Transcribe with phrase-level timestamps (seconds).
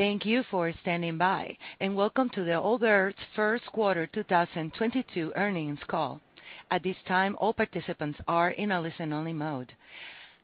[0.00, 6.22] Thank you for standing by, and welcome to the Allbirds first quarter 2022 earnings call.
[6.70, 9.74] At this time, all participants are in a listen-only mode.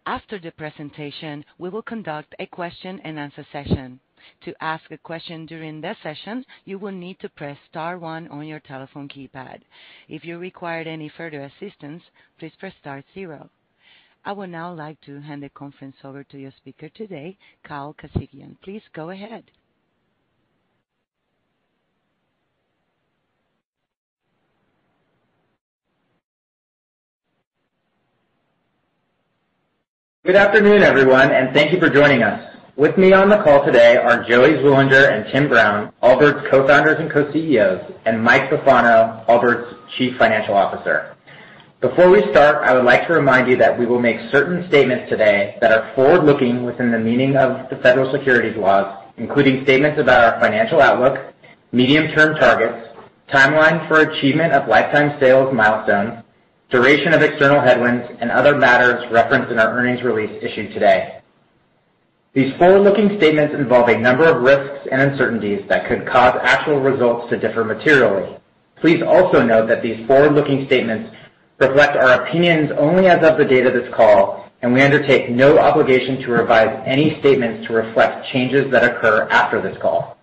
[0.04, 3.98] After the presentation, we will conduct a question-and-answer session.
[4.44, 8.46] To ask a question during this session, you will need to press star one on
[8.46, 9.62] your telephone keypad.
[10.06, 12.02] If you require any further assistance,
[12.38, 13.48] please press star zero.
[14.26, 18.56] I would now like to hand the conference over to your speaker today, Kyle Khasigian.
[18.60, 19.44] Please go ahead.
[30.24, 32.52] Good afternoon, everyone, and thank you for joining us.
[32.74, 37.12] With me on the call today are Joey Zwillinger and Tim Brown, Allbirds Co-Founders and
[37.12, 41.15] Co-CEOs, and Mike Bufano, Allbirds Chief Financial Officer.
[41.82, 45.10] Before we start, I would like to remind you that we will make certain statements
[45.10, 50.24] today that are forward-looking within the meaning of the federal securities laws, including statements about
[50.24, 51.34] our financial outlook,
[51.72, 52.96] medium-term targets,
[53.30, 56.24] timeline for achievement of lifetime sales milestones,
[56.70, 61.20] duration of external headwinds, and other matters referenced in our earnings release issued today.
[62.32, 67.28] These forward-looking statements involve a number of risks and uncertainties that could cause actual results
[67.28, 68.38] to differ materially.
[68.80, 71.12] Please also note that these forward-looking statements
[71.58, 75.58] reflect our opinions only as of the date of this call, and we undertake no
[75.58, 80.16] obligation to revise any statements to reflect changes that occur after this call.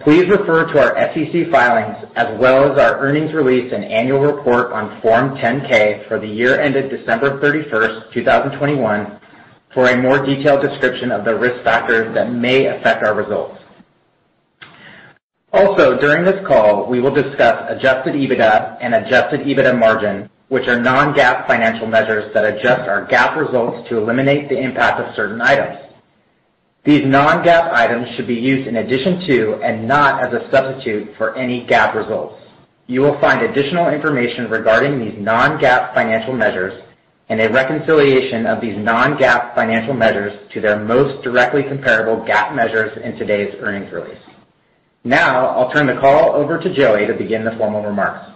[0.00, 4.72] Please refer to our SEC filings as well as our earnings release and annual report
[4.72, 9.20] on Form 10-K for the year ended December 31st, 2021
[9.74, 13.60] for a more detailed description of the risk factors that may affect our results.
[15.52, 20.80] Also, during this call, we will discuss adjusted EBITDA and adjusted EBITDA margin, which are
[20.80, 25.78] non-GAAP financial measures that adjust our GAAP results to eliminate the impact of certain items.
[26.84, 31.34] These non-GAAP items should be used in addition to, and not as a substitute for,
[31.34, 32.40] any GAAP results.
[32.86, 36.80] You will find additional information regarding these non-GAAP financial measures
[37.28, 42.96] and a reconciliation of these non-GAAP financial measures to their most directly comparable GAAP measures
[43.02, 44.22] in today's earnings release.
[45.02, 48.35] Now, I'll turn the call over to Joey to begin the formal remarks.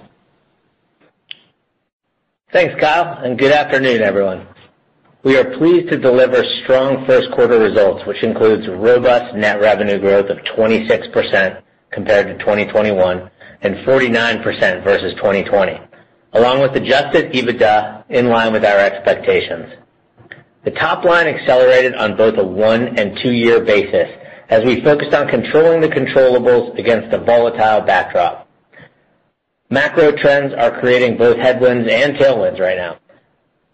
[2.52, 4.44] Thanks, Kyle, and good afternoon, everyone.
[5.22, 10.30] We are pleased to deliver strong first quarter results, which includes robust net revenue growth
[10.30, 11.62] of 26%
[11.92, 13.30] compared to 2021
[13.62, 15.78] and 49% versus 2020,
[16.32, 19.72] along with adjusted EBITDA in line with our expectations.
[20.64, 24.08] The top line accelerated on both a one and two-year basis
[24.48, 28.39] as we focused on controlling the controllables against a volatile backdrop.
[29.72, 32.98] Macro trends are creating both headwinds and tailwinds right now.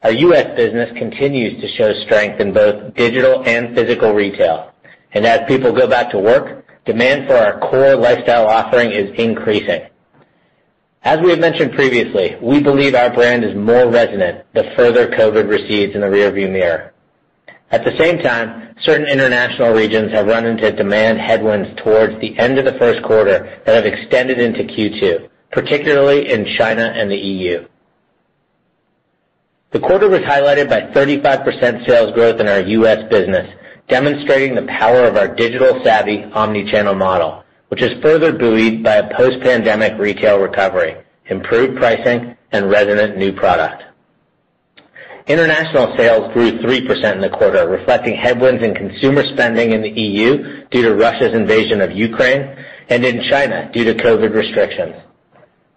[0.02, 0.54] Our U.S.
[0.54, 4.74] business continues to show strength in both digital and physical retail.
[5.12, 9.86] And as people go back to work, demand for our core lifestyle offering is increasing.
[11.02, 15.48] As we have mentioned previously, we believe our brand is more resonant the further COVID
[15.48, 16.92] recedes in the rearview mirror.
[17.70, 22.58] At the same time, certain international regions have run into demand headwinds towards the end
[22.58, 27.66] of the first quarter that have extended into Q2, particularly in China and the EU.
[29.70, 33.08] The quarter was highlighted by 35% sales growth in our U.S.
[33.08, 33.50] business,
[33.88, 39.98] demonstrating the power of our digital-savvy omni-channel model, which is further buoyed by a post-pandemic
[39.98, 40.94] retail recovery,
[41.24, 43.82] improved pricing, and resonant new product.
[45.26, 50.66] International sales grew 3% in the quarter, reflecting headwinds in consumer spending in the EU
[50.70, 54.96] due to Russia's invasion of Ukraine and in China due to COVID restrictions.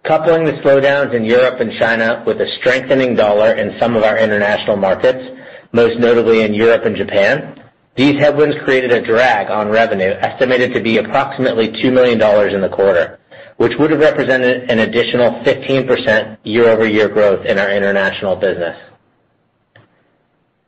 [0.04, 4.16] Coupling the slowdowns in Europe and China with a strengthening dollar in some of our
[4.16, 5.38] international markets,
[5.72, 7.62] most notably in Europe and Japan,
[7.96, 12.20] these headwinds created a drag on revenue estimated to be approximately $2 million
[12.54, 13.20] in the quarter,
[13.58, 18.76] which would have represented an additional 15% year-over-year growth in our international business.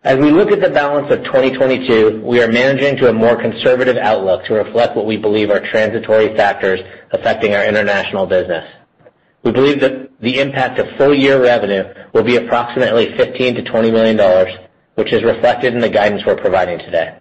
[0.05, 3.97] As we look at the balance of 2022, we are managing to a more conservative
[3.97, 6.81] outlook to reflect what we believe are transitory factors
[7.13, 8.69] affecting our international business.
[9.45, 14.59] We believe that the impact of full-year revenue will be approximately $15 million-$20 million,
[14.95, 17.19] which is reflected in the guidance we're providing today.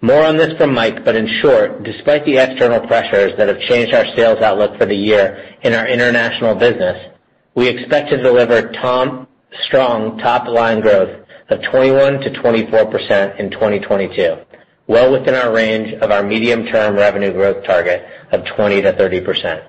[0.00, 3.94] More on this from Mike, but in short, despite the external pressures that have changed
[3.94, 7.12] our sales outlook for the year in our international business,
[7.54, 8.72] we expect to deliver
[9.64, 14.36] strong top-line growth of 21%-24% in 2022,
[14.86, 19.68] well within our range of our medium-term revenue growth target of 20%-30%.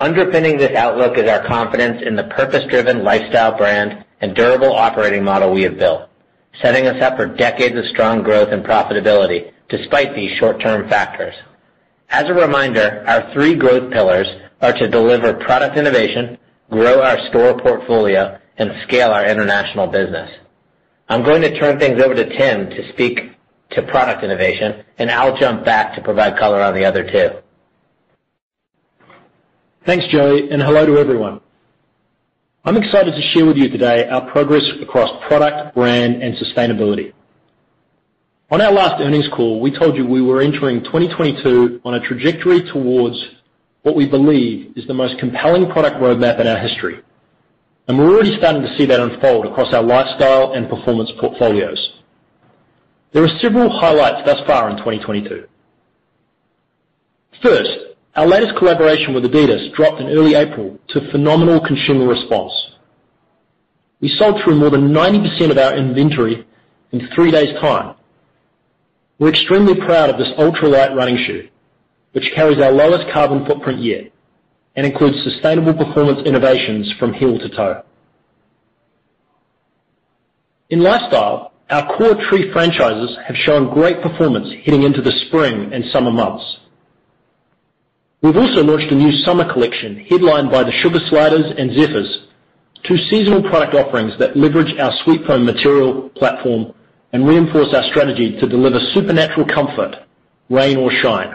[0.00, 5.52] Underpinning this outlook is our confidence in the purpose-driven lifestyle brand and durable operating model
[5.52, 6.08] we have built,
[6.62, 11.34] setting us up for decades of strong growth and profitability despite these short-term factors.
[12.08, 14.26] As a reminder, our three growth pillars
[14.62, 16.38] are to deliver product innovation,
[16.70, 20.30] grow our store portfolio, and scale our international business.
[21.10, 23.32] I'm going to turn things over to Tim to speak
[23.72, 27.42] to product innovation, and I'll jump back to provide color on the other two.
[29.86, 31.40] Thanks, Joey, and hello to everyone.
[32.66, 37.14] I'm excited to share with you today our progress across product, brand, and sustainability.
[38.50, 42.60] On our last earnings call, we told you we were entering 2022 on a trajectory
[42.70, 43.16] towards
[43.80, 47.00] what we believe is the most compelling product roadmap in our history,
[47.88, 51.94] and we're already starting to see that unfold across our lifestyle and performance portfolios.
[53.12, 55.46] There are several highlights thus far in 2022.
[57.42, 57.89] First,
[58.20, 62.52] our latest collaboration with Adidas dropped in early April to phenomenal consumer response.
[64.02, 66.46] We sold through more than 90% of our inventory
[66.92, 67.94] in three days' time.
[69.18, 71.48] We're extremely proud of this ultralight running shoe,
[72.12, 74.12] which carries our lowest carbon footprint yet
[74.76, 77.82] and includes sustainable performance innovations from heel to toe.
[80.68, 85.86] In lifestyle, our core tree franchises have shown great performance heading into the spring and
[85.90, 86.58] summer months.
[88.22, 92.26] We've also launched a new summer collection headlined by the Sugar Sliders and Zephyrs,
[92.82, 96.74] two seasonal product offerings that leverage our SweetFoam material platform
[97.12, 100.04] and reinforce our strategy to deliver supernatural comfort,
[100.50, 101.34] rain or shine.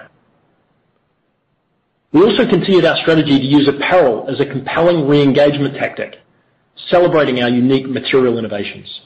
[2.12, 6.20] We also continued our strategy to use apparel as a compelling re-engagement tactic,
[6.90, 9.02] celebrating our unique material innovations.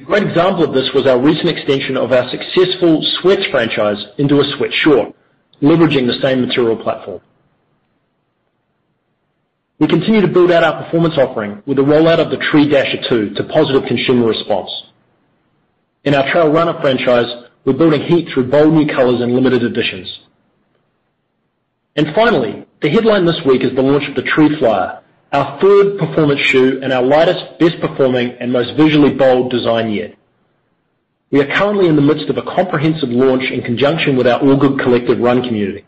[0.00, 4.40] A great example of this was our recent extension of our successful Sweats franchise into
[4.40, 5.14] a sweatshirt,
[5.62, 7.20] leveraging the same material platform.
[9.78, 13.02] We continue to build out our performance offering with the rollout of the Tree Dasher
[13.08, 14.70] 2 to positive consumer response.
[16.04, 20.20] In our Trail Runner franchise, we're building heat through bold new colors and limited editions.
[21.96, 25.02] And finally, the headline this week is the launch of the Tree Flyer,
[25.32, 30.16] our third performance shoe and our lightest, best performing, and most visually bold design yet.
[31.30, 34.80] We are currently in the midst of a comprehensive launch in conjunction with our Allgood
[34.82, 35.84] Collective run community.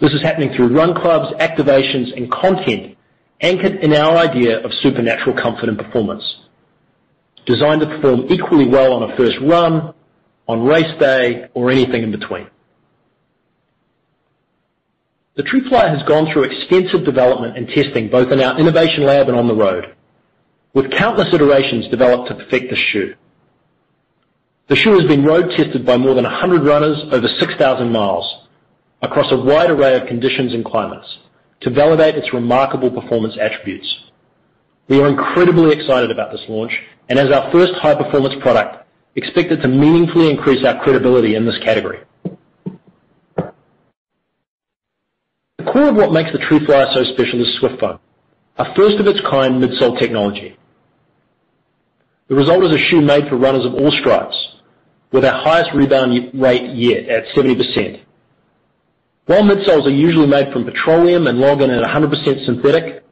[0.00, 2.96] This is happening through run clubs, activations, and content
[3.40, 6.24] anchored in our idea of supernatural comfort and performance,
[7.44, 9.94] designed to perform equally well on a first run,
[10.48, 12.48] on race day, or anything in between.
[15.36, 19.28] The Tree Flyer has gone through extensive development and testing, both in our innovation lab
[19.28, 19.94] and on the road,
[20.72, 23.14] with countless iterations developed to perfect the shoe.
[24.68, 28.48] The shoe has been road tested by more than 100 runners over 6,000 miles
[29.00, 31.18] across a wide array of conditions and climates
[31.60, 33.86] to validate its remarkable performance attributes.
[34.88, 36.72] We are incredibly excited about this launch,
[37.08, 38.84] and as our first high-performance product,
[39.14, 42.00] expect it to meaningfully increase our credibility in this category.
[43.36, 43.52] The
[45.64, 48.00] core of what makes the Tree Flyer so special is SwiftFoam,
[48.56, 50.56] a first of its kind midsole technology.
[52.28, 54.55] The result is a shoe made for runners of all stripes
[55.12, 58.00] with our highest rebound rate yet at 70%.
[59.26, 63.04] While midsoles are usually made from petroleum and log in at 100% synthetic,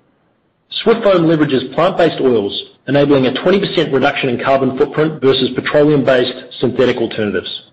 [0.84, 7.70] SwiftFoam leverages plant-based oils, enabling a 20% reduction in carbon footprint versus petroleum-based synthetic alternatives.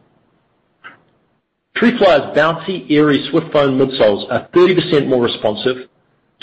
[1.76, 5.88] Tree Flyer's bouncy, airy SwiftFoam midsoles are 30% more responsive,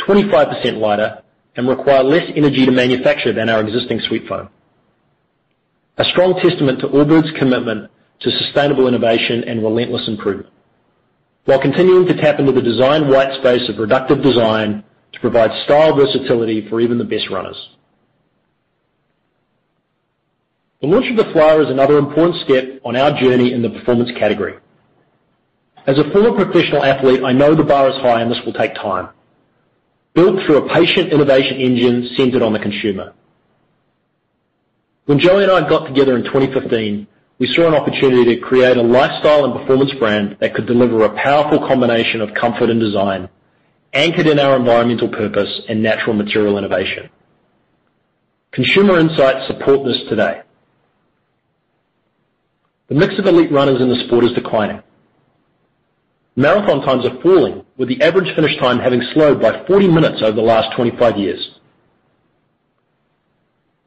[0.06, 1.22] 25% lighter,
[1.56, 4.48] and require less energy to manufacture than our existing SweetFoam.
[5.98, 7.90] A strong testament to Allbirds' commitment
[8.20, 10.52] to sustainable innovation and relentless improvement,
[11.44, 15.96] while continuing to tap into the design white space of reductive design to provide style
[15.96, 17.70] versatility for even the best runners.
[20.80, 24.10] The launch of the Flyer is another important step on our journey in the performance
[24.16, 24.54] category.
[25.88, 28.74] As a former professional athlete, I know the bar is high and this will take
[28.74, 29.08] time.
[30.14, 33.14] Built through a patient innovation engine centered on the consumer.
[35.08, 37.06] When Joey and I got together in 2015,
[37.38, 41.22] we saw an opportunity to create a lifestyle and performance brand that could deliver a
[41.22, 43.30] powerful combination of comfort and design,
[43.94, 47.08] anchored in our environmental purpose and natural material innovation.
[48.52, 50.42] Consumer insights support this today.
[52.88, 54.82] The mix of elite runners in the sport is declining.
[56.36, 60.36] Marathon times are falling, with the average finish time having slowed by 40 minutes over
[60.36, 61.54] the last 25 years.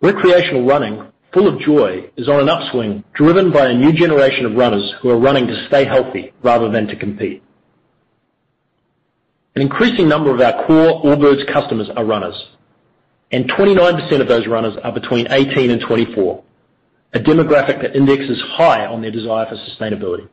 [0.02, 4.56] Recreational running, full of joy, is on an upswing, driven by a new generation of
[4.56, 7.42] runners who are running to stay healthy rather than to compete.
[9.56, 12.48] An increasing number of our core Allbirds customers are runners,
[13.32, 16.44] and 29% of those runners are between 18 and 24,
[17.14, 20.28] a demographic that indexes high on their desire for sustainability.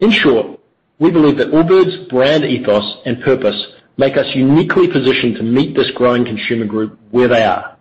[0.00, 0.60] In short,
[0.98, 5.90] we believe that Allbirds' brand ethos and purpose make us uniquely positioned to meet this
[5.92, 7.71] growing consumer group where they are.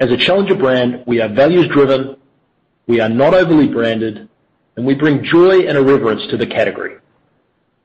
[0.00, 2.16] As a challenger brand, we are values-driven,
[2.86, 4.28] we are not overly branded,
[4.76, 6.96] and we bring joy and irreverence to the category.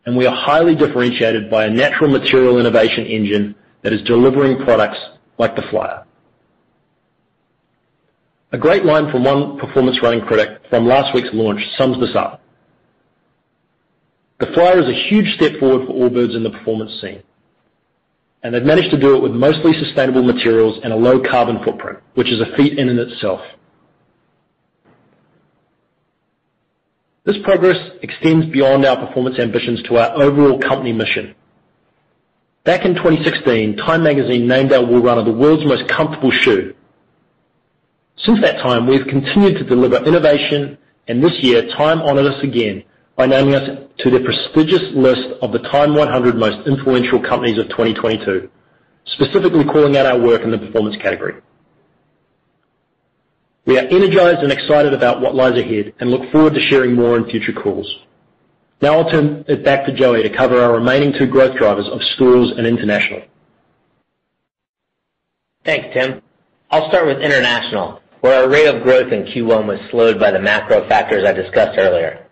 [0.05, 5.00] And we are highly differentiated by a natural material innovation engine that is delivering products
[5.39, 6.03] like the Flyer.
[8.51, 12.41] A great line from one performance running critic from last week's launch sums this up.
[14.38, 17.24] "The Flyer is a huge step forward for Allbirds in the performance scene,
[18.44, 22.00] and they've managed to do it with mostly sustainable materials and a low carbon footprint,
[22.14, 23.42] which is a feat in and itself."
[27.24, 31.36] This progress extends beyond our performance ambitions to our overall company mission.
[32.66, 36.74] Back in 2016, Time Magazine named our Wool Runner the world's most comfortable shoe.
[38.18, 42.84] Since that time, we've continued to deliver innovation, and this year, Time honored us again
[43.15, 47.70] by naming us to their prestigious list of the TIME 100 Most Influential Companies of
[47.70, 48.50] 2022,
[49.05, 51.36] specifically calling out our work in the performance category.
[53.65, 57.15] We are energized and excited about what lies ahead and look forward to sharing more
[57.17, 57.88] in future calls.
[58.82, 62.01] Now I'll turn it back to Joey to cover our remaining two growth drivers of
[62.15, 63.22] stores and international.
[65.63, 66.22] Thanks, Tim.
[66.70, 70.39] I'll start with international, where our rate of growth in Q1 was slowed by the
[70.39, 72.23] macro factors I discussed earlier.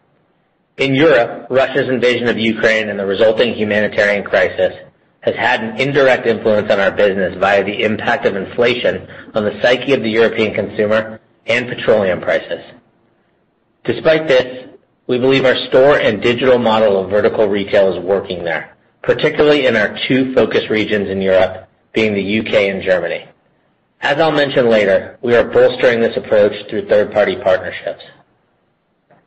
[0.81, 4.73] In Europe, Russia's invasion of Ukraine and the resulting humanitarian crisis
[5.19, 9.61] has had an indirect influence on our business via the impact of inflation on the
[9.61, 12.63] psyche of the European consumer and petroleum prices.
[13.83, 14.69] Despite this,
[15.05, 19.75] we believe our store and digital model of vertical retail is working there, particularly in
[19.75, 22.71] our two focus regions in Europe, being the U.K.
[22.71, 23.27] and Germany.
[24.01, 28.01] As I'll mention later, we are bolstering this approach through third-party partnerships.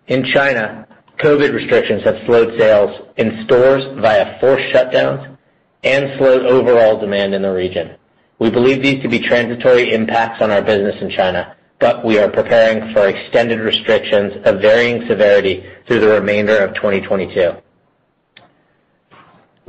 [0.08, 5.36] In China, COVID restrictions have slowed sales in stores via forced shutdowns
[5.82, 7.96] and slowed overall demand in the region.
[8.38, 12.28] We believe these to be transitory impacts on our business in China, but we are
[12.28, 17.52] preparing for extended restrictions of varying severity through the remainder of 2022.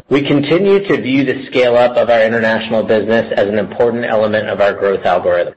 [0.09, 4.61] We continue to view the scale-up of our international business as an important element of
[4.61, 5.55] our growth algorithm.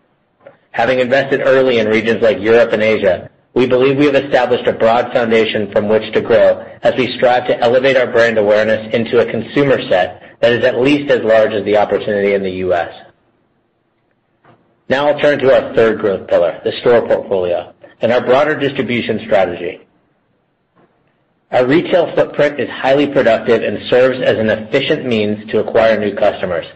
[0.70, 4.72] Having invested early in regions like Europe and Asia, we believe we have established a
[4.72, 9.18] broad foundation from which to grow as we strive to elevate our brand awareness into
[9.18, 12.94] a consumer set that is at least as large as the opportunity in the U.S.
[14.88, 19.22] Now I'll turn to our third growth pillar, the store portfolio, and our broader distribution
[19.26, 19.84] strategy.
[21.50, 26.14] Our retail footprint is highly productive and serves as an efficient means to acquire new
[26.14, 26.66] customers.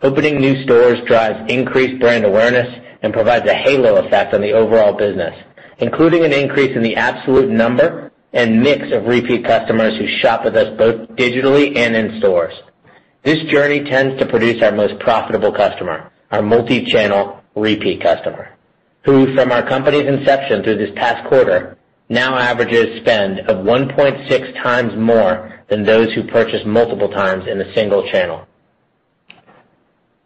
[0.00, 4.94] Opening new stores drives increased brand awareness and provides a halo effect on the overall
[4.94, 5.34] business,
[5.78, 10.56] including an increase in the absolute number and mix of repeat customers who shop with
[10.56, 12.54] us both digitally and in stores.
[13.22, 18.56] This journey tends to produce our most profitable customer, our multi-channel repeat customer,
[19.02, 21.76] who from our company's inception through this past quarter,
[22.08, 27.74] now averages spend of 1.6 times more than those who purchase multiple times in a
[27.74, 28.46] single channel.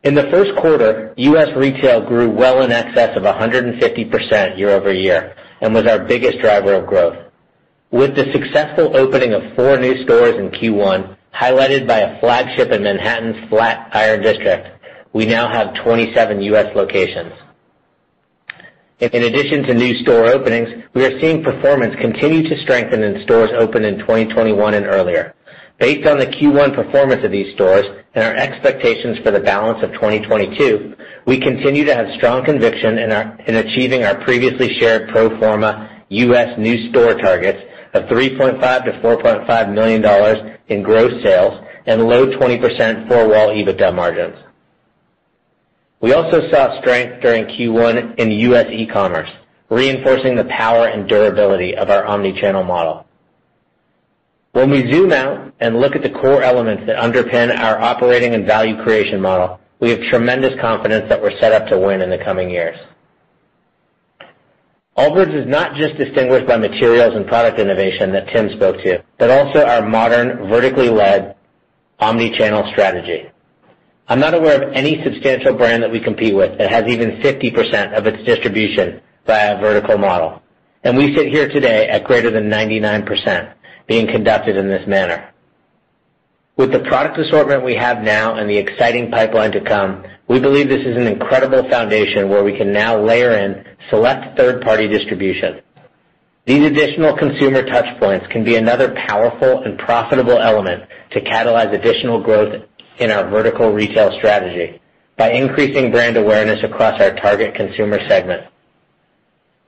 [0.04, 1.48] In the first quarter, U.S.
[1.54, 7.16] retail grew well in excess of 150% year-over-year and was our biggest driver of growth.
[7.92, 12.82] With the successful opening of four new stores in Q1, highlighted by a flagship in
[12.82, 14.68] Manhattan's Flatiron District,
[15.12, 16.74] we now have 27 U.S.
[16.74, 17.32] locations.
[18.98, 23.50] In addition to new store openings, we are seeing performance continue to strengthen in stores
[23.56, 25.34] opened in 2021 and earlier.
[25.82, 27.84] Based on the Q1 performance of these stores
[28.14, 30.94] and our expectations for the balance of 2022,
[31.26, 36.56] we continue to have strong conviction in achieving our previously shared pro forma U.S.
[36.56, 37.58] new store targets
[37.94, 44.36] of $3.5 million-$4.5 million in gross sales and low 20% four-wall EBITDA margins.
[46.00, 48.66] We also saw strength during Q1 in U.S.
[48.70, 49.30] e-commerce,
[49.68, 53.04] reinforcing the power and durability of our omni-channel model.
[54.52, 58.46] When we zoom out and look at the core elements that underpin our operating and
[58.46, 62.18] value creation model, we have tremendous confidence that we're set up to win in the
[62.18, 62.78] coming years.
[64.98, 69.30] Allbirds is not just distinguished by materials and product innovation that Tim spoke to, but
[69.30, 71.34] also our modern, vertically led
[71.98, 73.30] omni-channel strategy.
[74.08, 77.96] I'm not aware of any substantial brand that we compete with that has even 50%
[77.96, 80.42] of its distribution via a vertical model,
[80.84, 83.54] and we sit here today at greater than 99%
[83.86, 85.32] being conducted in this manner.
[86.56, 90.68] With the product assortment we have now and the exciting pipeline to come, we believe
[90.68, 95.62] this is an incredible foundation where we can now layer in select third-party distribution.
[96.44, 102.22] These additional consumer touch points can be another powerful and profitable element to catalyze additional
[102.22, 102.64] growth
[102.98, 104.80] in our vertical retail strategy
[105.16, 108.46] by increasing brand awareness across our target consumer segment.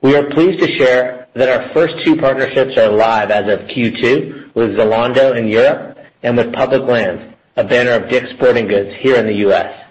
[0.01, 4.55] We are pleased to share that our first two partnerships are live as of Q2
[4.55, 9.17] with Zalando in Europe and with Public Lands, a banner of DICK'S Sporting Goods here
[9.17, 9.81] in the U.S.,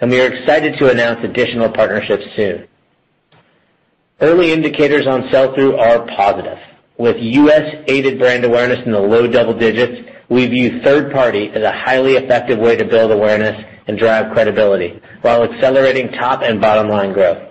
[0.00, 2.66] and we are excited to announce additional partnerships soon.
[4.20, 6.58] Early indicators on sell-through are positive.
[6.98, 11.72] With U.S.-aided brand awareness in the low double digits, we view third party as a
[11.72, 13.56] highly effective way to build awareness
[13.88, 17.49] and drive credibility while accelerating top and bottom-line growth.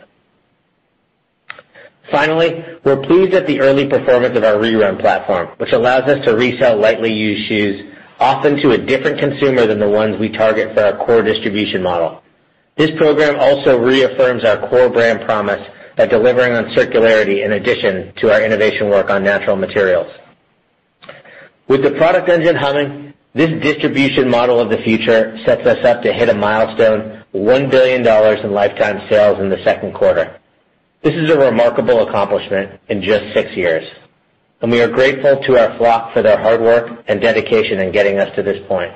[2.12, 6.36] Finally, we're pleased at the early performance of our ReRun platform, which allows us to
[6.36, 10.84] resell lightly used shoes, often to a different consumer than the ones we target for
[10.84, 12.22] our core distribution model.
[12.78, 15.62] This program also reaffirms our core brand promise
[15.98, 20.12] by delivering on circularity in addition to our innovation work on natural materials.
[21.68, 26.12] With the product engine humming, this distribution model of the future sets us up to
[26.14, 28.08] hit a milestone $1 billion
[28.44, 30.40] in lifetime sales in the second quarter.
[31.02, 33.90] This is a remarkable accomplishment in just six years,
[34.62, 38.20] and we are grateful to our flock for their hard work and dedication in getting
[38.20, 38.92] us to this point.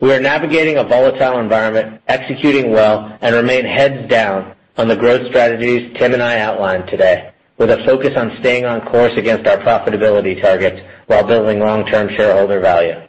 [0.00, 5.26] We are navigating a volatile environment, executing well, and remain heads down on the growth
[5.28, 9.58] strategies Tim and I outlined today, with a focus on staying on course against our
[9.58, 13.06] profitability targets while building long-term shareholder value.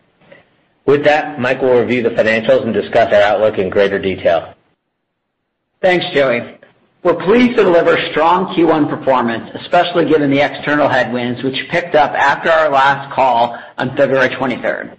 [0.86, 4.56] With that, Mike will review the financials and discuss our outlook in greater detail.
[5.82, 6.60] Thanks, Joey.
[7.04, 12.12] We're pleased to deliver strong Q1 performance, especially given the external headwinds, which picked up
[12.12, 14.96] after our last call on February 23rd.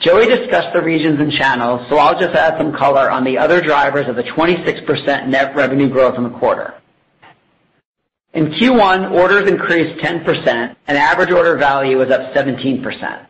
[0.00, 3.62] Joey discussed the regions and channels, so I'll just add some color on the other
[3.62, 6.74] drivers of the 26% net revenue growth in the quarter.
[8.34, 13.26] In Q1, orders increased 10%, and average order value was up 17%.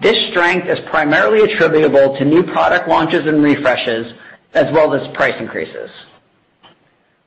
[0.00, 4.12] This strength is primarily attributable to new product launches and refreshes,
[4.52, 5.88] as well as price increases.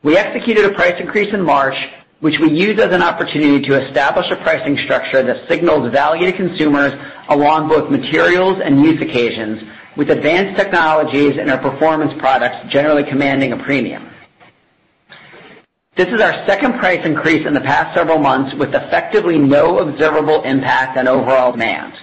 [0.04, 1.76] We executed a price increase in March,
[2.22, 6.34] which we used as an opportunity to establish a pricing structure that signals value to
[6.34, 6.94] consumers
[7.30, 9.62] along both materials and use occasions,
[9.98, 14.10] with advanced technologies and our performance products generally commanding a premium.
[15.96, 20.42] This is our second price increase in the past several months, with effectively no observable
[20.44, 21.94] impact on overall demand.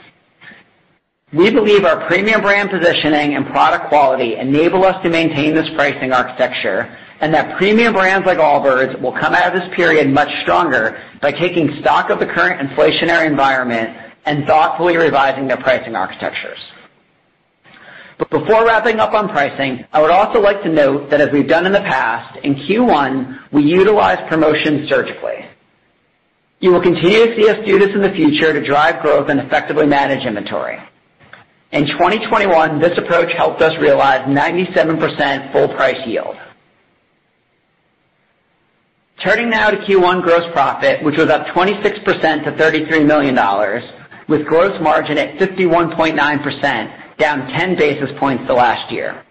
[1.32, 6.12] We believe our premium brand positioning and product quality enable us to maintain this pricing
[6.12, 11.02] architecture, and that premium brands like Allbirds will come out of this period much stronger
[11.20, 16.59] by taking stock of the current inflationary environment and thoughtfully revising their pricing architectures.
[18.18, 21.48] But before wrapping up on pricing, I would also like to note that as we've
[21.48, 25.46] done in the past, in Q1, we utilized promotions surgically.
[26.61, 29.38] You will continue to see us do this in the future to drive growth and
[29.38, 30.78] effectively manage inventory.
[31.70, 36.37] In 2021, this approach helped us realize 97% full price yield.
[39.29, 43.37] Turning now to Q1 gross profit, which was up 26% to $33 million,
[44.27, 49.23] with gross margin at 51.9%, down 10 basis points to last year.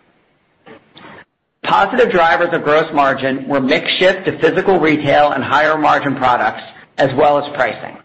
[1.64, 6.62] Positive drivers of gross margin were mix shift to physical retail and higher margin products,
[7.00, 7.98] as well as pricing.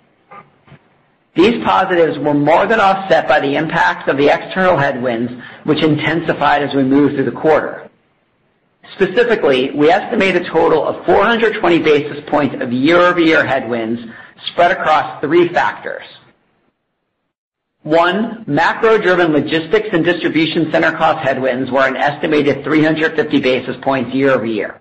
[1.37, 5.31] These positives were more than offset by the impacts of the external headwinds,
[5.65, 7.82] which intensified as we moved through the quarter.
[8.95, 14.01] Specifically, we estimate a total of 420 basis points of year-over-year headwinds
[14.49, 16.05] spread across three factors.
[17.83, 24.81] One, macro-driven logistics and distribution center cost headwinds were an estimated 350 basis points year-over-year.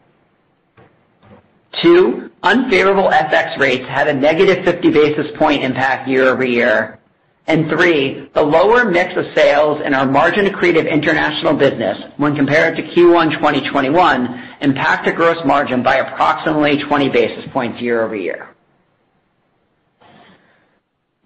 [1.81, 6.99] Two, unfavorable FX rates had a negative 50 basis point impact year-over-year.
[7.47, 13.33] Three, the lower mix of sales in our margin-accretive international business when compared to Q1
[13.37, 18.55] 2021 impacted gross margin by approximately 20 basis points year-over-year.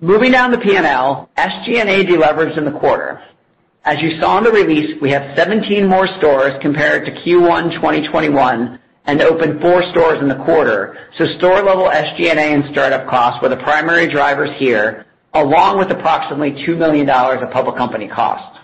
[0.01, 3.21] Moving down the P&L, SG&A deleveraged in the quarter.
[3.84, 8.80] As you saw in the release, we have 17 more stores compared to Q1 2021
[9.06, 13.58] and opened four stores in the quarter, so store-level SG&A and startup costs were the
[13.58, 18.60] primary drivers here, along with approximately $2 million of public company costs.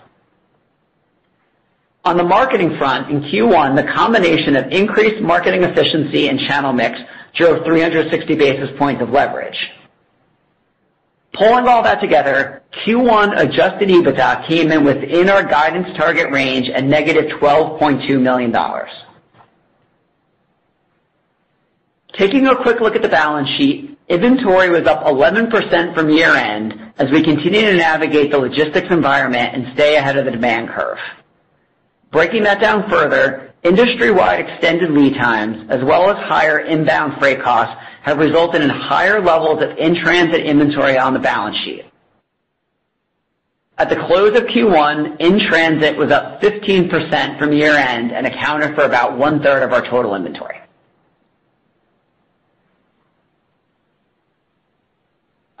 [2.04, 6.98] On the marketing front, in Q1, the combination of increased marketing efficiency and channel mix
[7.36, 9.56] drove 360 basis points of leverage.
[11.34, 16.84] Pulling all that together, Q1 adjusted EBITDA came in within our guidance target range at
[16.84, 18.54] -$12.2 million.
[22.18, 27.10] Taking a quick look at the balance sheet, inventory was up 11% from year-end as
[27.10, 30.98] we continue to navigate the logistics environment and stay ahead of the demand curve.
[32.10, 37.74] Breaking that down further, industry-wide extended lead times, as well as higher inbound freight costs,
[38.02, 41.84] have resulted in higher levels of in-transit inventory on the balance sheet.
[43.78, 49.16] At the close of Q1, in-transit was up 15% from year-end and accounted for about
[49.16, 50.61] one-third of our total inventory.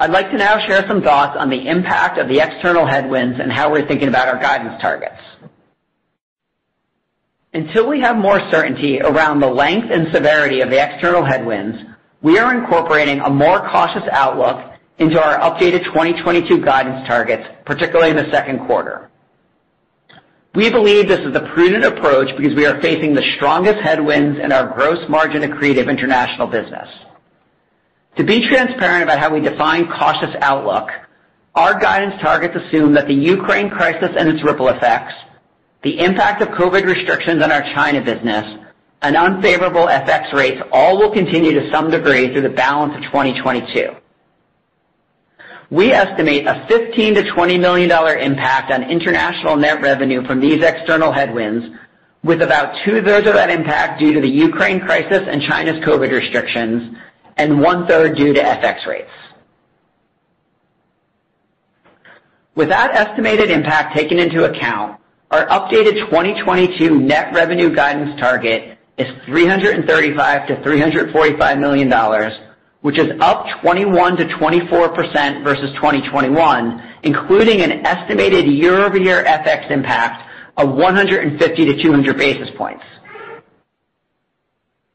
[0.02, 3.52] I'd like to now share some thoughts on the impact of the external headwinds and
[3.52, 5.14] how we're thinking about our guidance targets.
[7.54, 11.78] Until we have more certainty around the length and severity of the external headwinds,
[12.20, 18.16] we are incorporating a more cautious outlook into our updated 2022 guidance targets, particularly in
[18.16, 19.08] the second quarter.
[20.56, 24.50] We believe this is a prudent approach because we are facing the strongest headwinds in
[24.50, 26.88] our gross margin accretive international business.
[28.16, 30.90] To be transparent about how we define cautious outlook,
[31.54, 35.14] our guidance targets assume that the Ukraine crisis and its ripple effects,
[35.82, 38.58] the impact of COVID restrictions on our China business,
[39.00, 43.88] and unfavorable FX rates all will continue to some degree through the balance of 2022.
[45.70, 51.64] We estimate a $15 million-$20 million impact on international net revenue from these external headwinds,
[52.22, 56.94] with about two-thirds of that impact due to the Ukraine crisis and China's COVID restrictions,
[57.36, 59.10] and one-third due to FX rates.
[62.54, 69.06] With that estimated impact taken into account, our updated 2022 net revenue guidance target is
[69.26, 71.90] $335 million-$345 million,
[72.82, 82.50] which is up 21%-24% versus 2021, including an estimated year-over-year FX impact of 150-200 basis
[82.56, 82.84] points.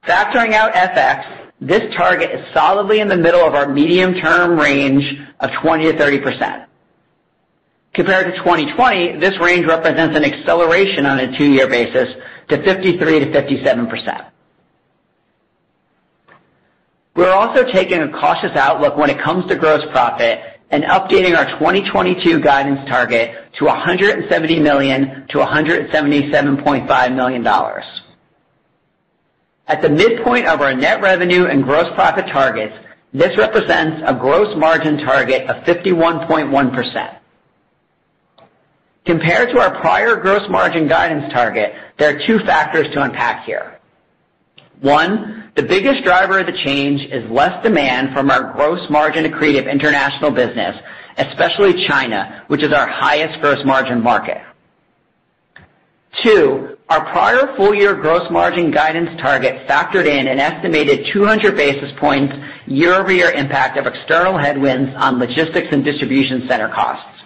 [0.06, 5.04] Factoring out FX, this target is solidly in the middle of our medium-term range
[5.40, 6.66] of 20%-30%.
[7.94, 12.14] Compared to 2020, this range represents an acceleration on a two-year basis
[12.50, 14.30] to 53%-57%.
[17.16, 20.40] We're also taking a cautious outlook when it comes to gross profit
[20.70, 27.44] and updating our 2022 guidance target to $170 million-$177.5 million.
[29.68, 32.74] At the midpoint of our net revenue and gross profit targets,
[33.14, 37.18] this represents a gross margin target of 51.1%.
[39.06, 43.80] Compared to our prior gross margin guidance target, there are two factors to unpack here.
[44.82, 49.70] One, the biggest driver of the change is less demand from our gross margin accretive
[49.70, 50.78] international business,
[51.18, 54.38] especially China, which is our highest gross margin market.
[56.24, 61.92] Two, our prior full year gross margin guidance target factored in an estimated 200 basis
[61.98, 62.34] points
[62.66, 67.24] year-over-year impact of external headwinds on logistics and distribution center costs.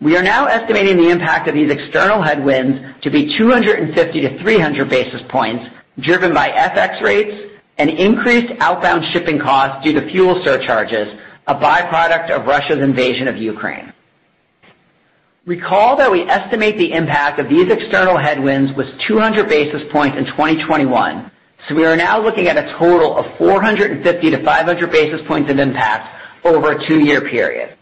[0.00, 5.64] We are now estimating the impact of these external headwinds to be 250-300 basis points,
[6.00, 11.08] driven by FX rates and increased outbound shipping costs due to fuel surcharges,
[11.46, 13.93] a byproduct of Russia's invasion of Ukraine.
[15.46, 20.24] Recall that we estimate the impact of these external headwinds was 200 basis points in
[20.24, 21.30] 2021,
[21.68, 26.72] so we are now looking at a total of 450-500 basis points of impact over
[26.72, 27.76] a two-year period.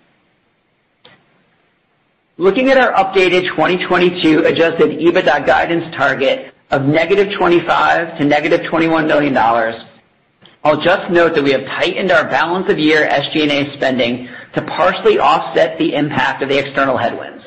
[2.37, 9.37] Looking at our updated 2022 adjusted EBITDA guidance target of -$25 million to -$21 million,
[10.65, 15.21] I'll just note that we have tightened our balance of year SG&A spending to partially
[15.21, 17.42] offset the impact of the external headwinds.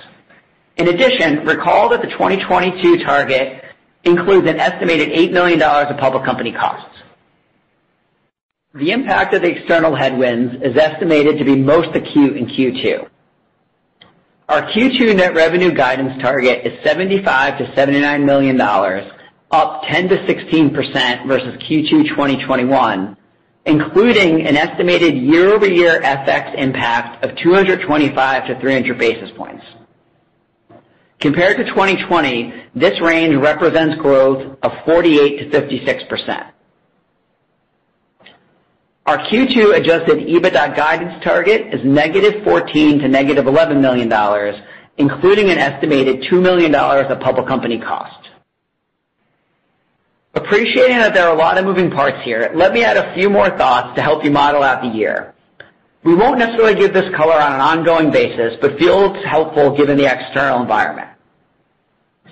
[0.78, 3.64] In addition, recall that the 2022 target
[4.04, 7.02] includes an estimated $8 million of public company costs.
[8.74, 13.08] The impact of the external headwinds is estimated to be most acute in Q2.
[14.50, 23.18] Our Q2 net revenue guidance target is $75 million-$79 million, up 10%-16% versus Q2 2021,
[23.66, 29.64] including an estimated year-over-year FX impact of 225-300 basis points.
[31.26, 36.52] Compared to 2020, this range represents growth of 48%-56%.
[39.08, 44.64] Our Q2 adjusted EBITDA guidance target is -$14 million to -$11 million,
[45.00, 48.28] including an estimated $2 million of public company costs.
[50.36, 53.32] Appreciating that there are a lot of moving parts here, let me add a few
[53.32, 55.34] more thoughts to help you model out the year.
[56.04, 59.98] We won't necessarily give this color on an ongoing basis, but feel it's helpful given
[59.98, 61.10] the external environment.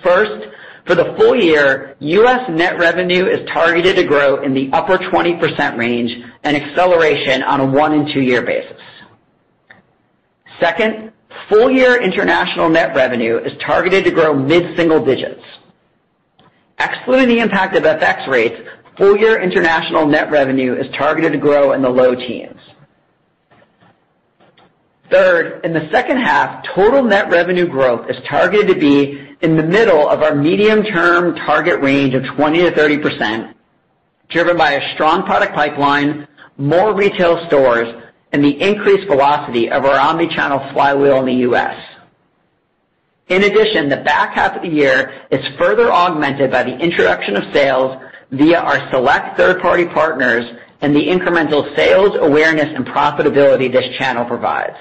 [0.04, 0.46] First,
[0.86, 2.48] for the full year, U.S.
[2.50, 6.12] net revenue is targeted to grow in the upper 20% range,
[6.44, 8.80] an acceleration on a one and two-year basis.
[10.60, 11.10] Second,
[11.48, 15.42] full-year international net revenue is targeted to grow mid-single digits.
[16.78, 18.60] Excluding the impact of FX rates,
[18.98, 22.60] full-year international net revenue is targeted to grow in the low teens.
[25.10, 29.62] Third, in the second half, total net revenue growth is targeted to be in the
[29.62, 33.54] middle of our medium-term target range of 20%-30%,
[34.30, 39.98] driven by a strong product pipeline, more retail stores, and the increased velocity of our
[39.98, 41.76] omni-channel flywheel in the U.S.
[43.28, 47.52] In addition, the back half of the year is further augmented by the introduction of
[47.52, 47.96] sales
[48.30, 50.44] via our select third-party partners
[50.80, 54.76] and the incremental sales awareness and profitability this channel provides.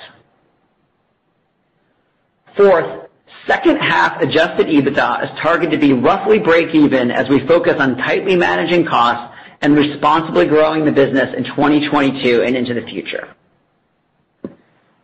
[2.56, 3.10] Fourth,
[3.48, 7.98] second half adjusted EBITDA is targeted to be roughly break even as we focus on
[7.98, 13.34] tightly managing costs and responsibly growing the business in 2022 and into the future.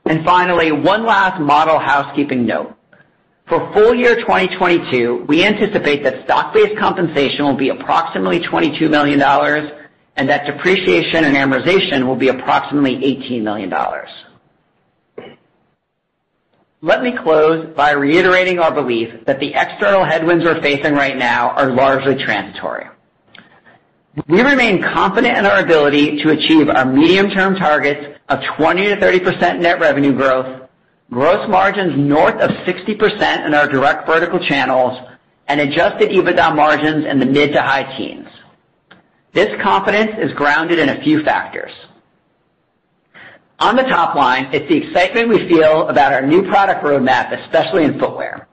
[0.05, 2.75] And finally, one last model housekeeping note.
[3.47, 10.29] For full year 2022, we anticipate that stock-based compensation will be approximately $22 million and
[10.29, 13.73] that depreciation and amortization will be approximately $18 million.
[16.81, 21.49] Let me close by reiterating our belief that the external headwinds we're facing right now
[21.49, 22.87] are largely transitory.
[24.27, 30.13] We remain confident in our ability to achieve our medium-term targets of 20%-30% net revenue
[30.13, 30.69] growth,
[31.11, 34.97] gross margins north of 60% in our direct vertical channels,
[35.49, 38.27] and adjusted EBITDA margins in the mid to high teens.
[39.33, 41.71] This confidence is grounded in a few factors.
[43.59, 47.83] On the top line, it's the excitement we feel about our new product roadmap, especially
[47.83, 48.47] in footwear.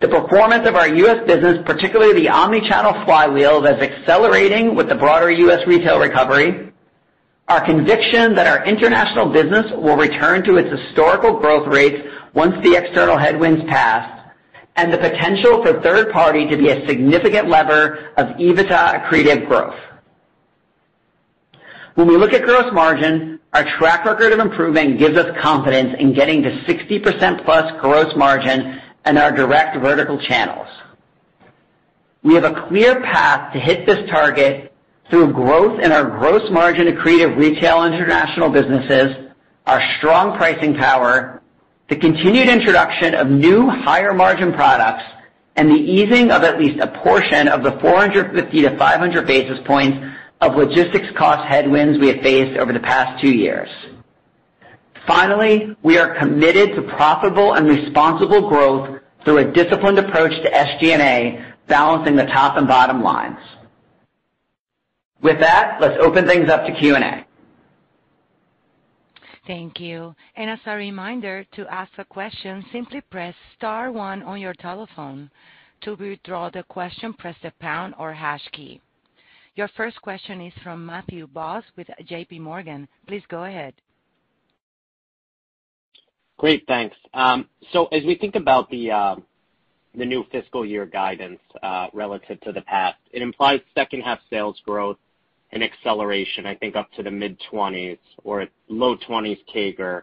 [0.00, 1.26] The performance of our U.S.
[1.26, 5.66] business, particularly the omni-channel flywheel that's accelerating with the broader U.S.
[5.66, 6.72] retail recovery,
[7.48, 12.00] our conviction that our international business will return to its historical growth rates
[12.32, 14.32] once the external headwinds pass,
[14.76, 19.74] and the potential for third party to be a significant lever of EBITDA accretive growth.
[21.94, 26.12] When we look at gross margin, our track record of improving gives us confidence in
[26.12, 30.68] getting to 60%+ plus gross margin in our direct vertical channels.
[32.22, 34.72] We have a clear path to hit this target
[35.08, 39.32] through growth in our gross margin accretive retail international businesses,
[39.66, 41.42] our strong pricing power,
[41.88, 45.02] the continued introduction of new higher margin products,
[45.56, 49.98] and the easing of at least a portion of the 450-500 basis points
[50.40, 53.68] of logistics cost headwinds we have faced over the past two years.
[55.06, 61.44] Finally, we are committed to profitable and responsible growth through a disciplined approach to SG&A,
[61.66, 63.38] balancing the top and bottom lines.
[65.22, 67.26] With that, let's open things up to Q&A.
[69.46, 70.14] Thank you.
[70.36, 75.30] And as a reminder, to ask a question, simply press star one on your telephone.
[75.82, 78.80] To withdraw the question, press the pound or hash key.
[79.56, 82.86] Your first question is from Matthew Boss with JPMorgan.
[83.08, 83.74] Please go ahead.
[86.38, 86.96] Great, thanks.
[87.12, 89.24] Um so as we think about the um
[89.94, 91.40] the new fiscal year guidance
[91.92, 94.98] relative to the past, it implies second half sales growth
[95.52, 100.02] and acceleration, I think up to the mid-20s or low 20s CAGR.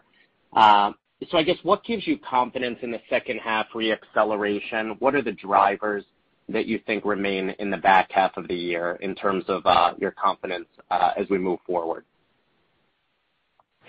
[0.52, 0.94] Um
[1.30, 4.96] so I guess what gives you confidence in the second half re-acceleration?
[5.00, 6.04] What are the drivers
[6.48, 9.94] that you think remain in the back half of the year in terms of uh
[9.98, 12.04] your confidence uh as we move forward?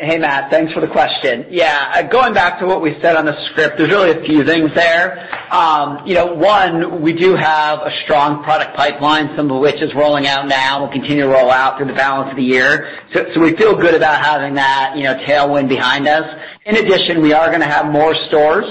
[0.02, 0.50] Hey, Matt.
[0.50, 1.48] Thanks for the question.
[1.50, 4.72] Yeah, going back to what we said on the script, there's really a few things
[4.74, 5.28] there.
[5.54, 9.94] Um you know, one, we do have a strong product pipeline, some of which is
[9.96, 13.00] rolling out now, and will continue to roll out through the balance of the year.
[13.36, 16.24] We feel good about having that, you know, tailwind behind us.
[16.66, 18.66] In addition, we are gonna have more stores,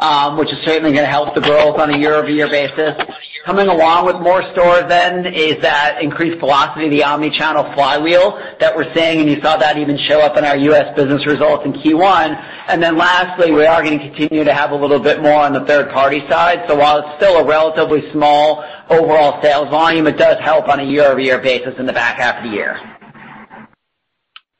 [0.00, 2.94] Um, which is certainly gonna help the growth on a year-over-year basis.
[3.44, 8.76] Coming along with more stores then is that increased velocity of the omni-channel flywheel that
[8.76, 10.94] we're seeing, and you saw that even show up in our U.S.
[10.94, 12.40] business results in Q1.
[12.68, 15.64] And then lastly, we are gonna continue to have a little bit more on the
[15.64, 16.62] third party side.
[16.68, 20.84] So while it's still a relatively small overall sales volume, it does help on a
[20.84, 22.97] year-over-year basis in the back half of the year.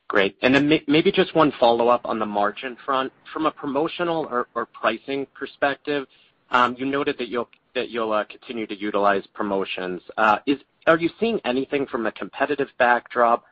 [0.09, 0.35] Great.
[0.41, 3.13] And then may maybe just one follow-up on the margin front.
[3.31, 6.07] From a promotional or pricing perspective,
[6.49, 10.01] um, you noted that you'll that you'll uh continue to utilize promotions.
[10.17, 13.45] Uh is are you seeing anything from a competitive backdrop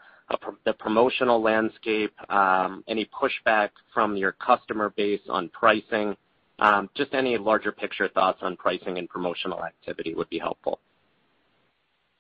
[0.66, 2.14] the promotional landscape,
[2.88, 6.18] any pushback from your customer base on pricing?
[6.60, 10.80] Um, just any larger picture thoughts on pricing and promotional activity would be helpful.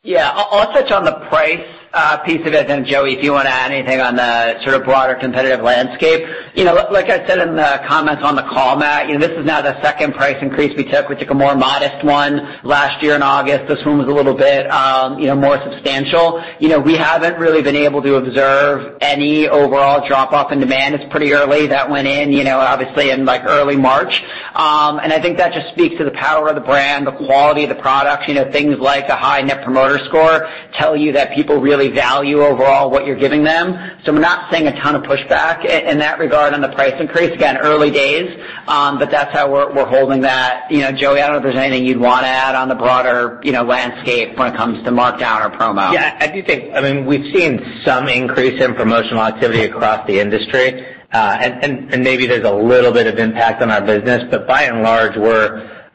[0.03, 0.31] Yeah.
[0.33, 3.51] I'll touch on the price uh piece of it, then Joey, if you want to
[3.51, 6.27] add anything on the sort of broader competitive landscape.
[6.53, 9.37] You know, like I said in the comments on the call, Matt, you know, this
[9.37, 11.07] is now the second price increase we took.
[11.07, 13.67] We took a more modest one last year in August.
[13.67, 16.43] This one was a little bit um you know more substantial.
[16.59, 20.95] You know, we haven't really been able to observe any overall drop-off in demand.
[20.95, 21.67] It's pretty early.
[21.67, 24.23] That went in you know, obviously in like early March.
[24.55, 27.63] Um and I think that just speaks to the power of the brand, the quality
[27.63, 28.27] of the product.
[28.27, 32.41] You know, things like a high Net Promoter Score tell you that people really value
[32.41, 33.99] overall what you're giving them.
[34.05, 37.31] So we're not seeing a ton of pushback in that regard on the price increase.
[37.31, 40.71] Again, early days, but that's how we're holding that.
[40.71, 42.75] You know, Joey, I don't know if there's anything you'd want to add on the
[42.75, 45.93] broader you know, landscape when it comes to markdown or promo.
[45.93, 50.19] Yeah, I do think I mean we've seen some increase in promotional activity across the
[50.19, 50.85] industry.
[51.13, 54.63] Uh and and maybe there's a little bit of impact on our business, but by
[54.63, 55.15] and large,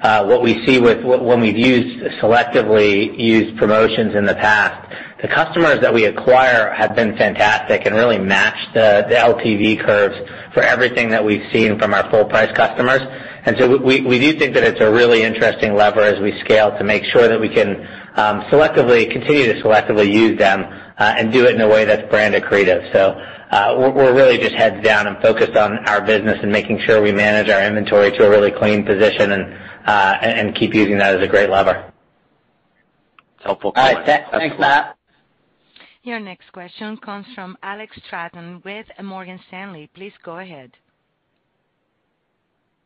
[0.03, 5.79] what we see with, when we've used selectively used promotions in the past, the customers
[5.81, 10.17] that we acquire have been fantastic and really match the the LTV curves
[10.53, 13.01] for everything that we've seen from our full-price customers.
[13.47, 16.77] And so we we do think that it's a really interesting lever as we scale
[16.77, 17.87] to make sure that we can
[18.17, 20.65] um selectively, continue to selectively use them,
[20.99, 22.83] and do it in a way that's brand accretive.
[23.53, 27.13] Uh, we're really just heads down and focused on our business and making sure we
[27.13, 29.55] manage our inventory to a really clean position and
[29.87, 31.93] uh and keep using that as a great lever.
[33.45, 33.73] Helpful.
[33.77, 34.07] All right.
[34.07, 34.97] Thanks, Matt.
[36.03, 39.91] Your next question comes from Alex Straton with Morgan Stanley.
[39.95, 40.73] Please go ahead.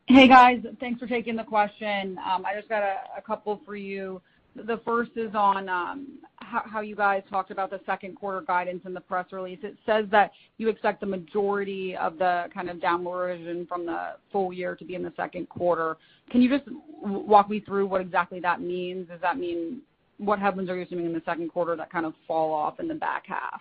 [0.06, 0.60] Hey, guys.
[0.80, 2.18] Thanks for taking the question.
[2.18, 4.20] Um, I just got a couple for you.
[4.54, 8.94] The first is on um, how you guys talked about the second quarter guidance in
[8.94, 9.58] the press release.
[9.62, 14.16] It says that you expect the majority of the kind of downward revision from the
[14.30, 15.96] full year to be in the second quarter.
[16.30, 16.68] Can you just
[17.02, 19.08] walk me through what exactly that means?
[19.08, 19.80] Does that mean
[20.18, 22.88] what headwinds are you assuming in the second quarter that kind of fall off in
[22.88, 23.60] the back half?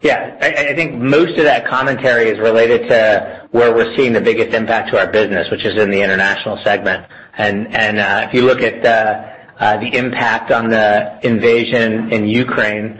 [0.00, 0.36] Yeah.
[0.40, 4.90] I think most of that commentary is related to where we're seeing the biggest impact
[4.90, 7.06] to our business, which is in the international segment.
[7.34, 12.98] And uh, if you look at uh, the impact on the invasion in Ukraine,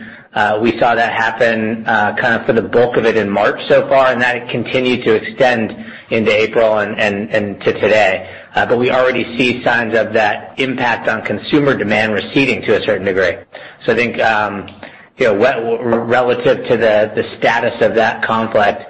[0.62, 4.12] we saw that happen kind of for the bulk of it in March so far,
[4.12, 5.74] and that continued to extend
[6.10, 8.38] into April and to today.
[8.54, 12.84] Uh but we already see signs of that impact on consumer demand receding to a
[12.84, 13.34] certain degree.
[13.84, 14.68] So I think, um
[15.18, 15.36] you know
[16.04, 18.82] relative to the status of that conflict,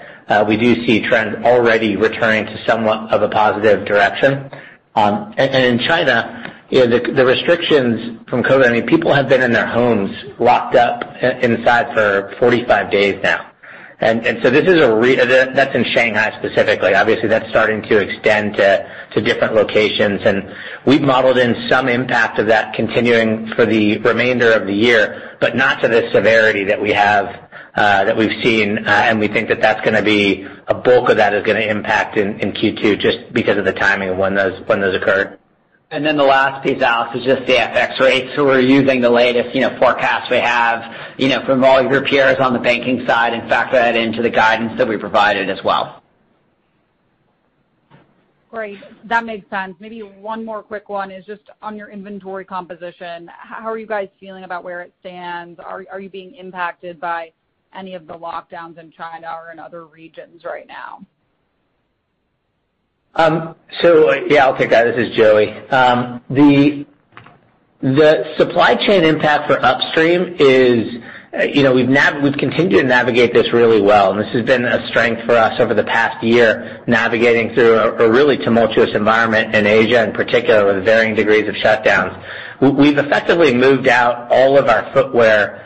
[0.48, 4.50] we do see trends already returning to somewhat of a positive direction.
[4.96, 9.66] Um and in China, the restrictions from COVID, I mean, people have been in their
[9.66, 11.02] homes locked up
[11.42, 13.52] inside for 45 days now.
[14.00, 16.92] And and so this is a re uh that's in Shanghai specifically.
[16.92, 20.52] Obviously, that's starting to extend to different locations, and
[20.84, 25.54] we've modeled in some impact of that continuing for the remainder of the year, but
[25.54, 27.28] not to the severity that we've uh
[27.76, 28.78] that we've seen.
[28.78, 31.60] Uh and we think that that's going to be a bulk of that is going
[31.62, 35.38] to impact in Q2 just because of the timing of when those when those occurred.
[35.92, 38.34] And then the last piece, Alex, is just the FX rates.
[38.34, 42.02] So we're using the latest you know, forecast we have you know, from all your
[42.02, 45.62] peers on the banking side and factor that into the guidance that we provided as
[45.62, 46.02] well.
[48.50, 48.78] Great.
[49.04, 49.76] That makes sense.
[49.80, 53.30] Maybe one more quick one is just on your inventory composition.
[53.30, 55.60] How are you guys feeling about where it stands?
[55.60, 57.32] Are you being impacted by
[57.74, 61.04] any of the lockdowns in China or in other regions right now?
[64.30, 64.84] Yeah, I'll take that.
[64.84, 65.50] This is Joey.
[65.68, 66.86] Um the
[67.80, 71.02] the supply chain impact for upstream is
[71.38, 71.88] uh you know, we've
[72.38, 75.74] continued to navigate this really well, and this has been a strength for us over
[75.74, 81.14] the past year, navigating through a really tumultuous environment in Asia, in particular, with varying
[81.14, 82.14] degrees of shutdowns.
[82.60, 85.58] We've effectively moved out all of our footwear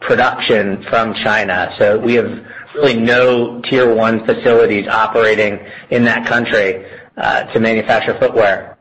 [0.00, 1.74] production from China.
[1.78, 2.30] So we have
[2.74, 5.58] really no tier 1 facilities operating
[5.90, 6.84] in that country
[7.16, 8.76] uh, to manufacture footwear.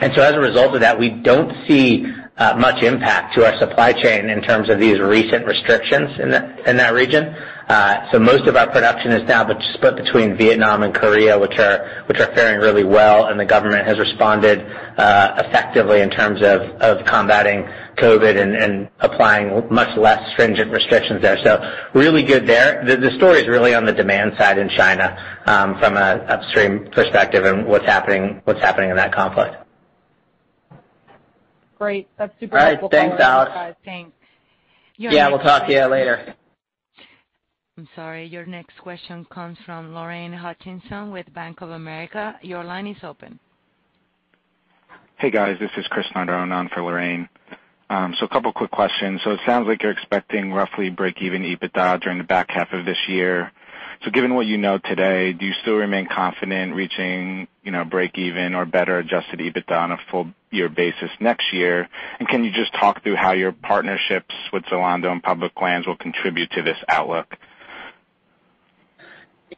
[0.00, 3.58] And so as a result of that, we don't see uh, much impact to our
[3.58, 6.30] supply chain in terms of these recent restrictions in
[6.76, 7.34] that region.
[7.68, 9.44] Uh, most of our production is now
[9.74, 13.84] split between Vietnam and Korea, which are which are faring really well, and the government
[13.84, 14.64] has responded
[14.98, 21.38] uh, effectively in terms of combating COVID and applying much less stringent restrictions there.
[21.42, 21.60] So
[21.92, 22.84] really good there.
[22.84, 27.44] The story is really on the demand side in China um, from an upstream perspective
[27.44, 29.56] and what's happening what's happening in that conflict.
[31.78, 32.08] Great.
[32.16, 32.84] That's super helpful.
[32.84, 33.08] All right.
[33.08, 33.78] Thanks, Alex.
[33.84, 34.12] Thanks.
[34.96, 36.34] Yeah, we'll talk to you later.
[37.78, 38.24] I'm sorry.
[38.26, 42.38] Your next question comes from Lorraine Hutchinson with Bank of America.
[42.40, 43.38] Your line is open.
[45.18, 45.58] Hey, guys.
[45.60, 47.28] This is Chris Nardone on for Lorraine.
[47.90, 49.20] Um so a couple quick questions.
[49.22, 52.96] So it sounds like you're expecting roughly break-even EBITDA during the back half of this
[53.08, 53.52] year.
[54.04, 58.16] So given what you know today, do you still remain confident reaching, you know, break
[58.16, 61.90] even or better adjusted EBITDA on a full year basis next year?
[62.18, 65.96] And can you just talk through how your partnerships with Zalando and Public Lands will
[65.96, 67.36] contribute to this outlook?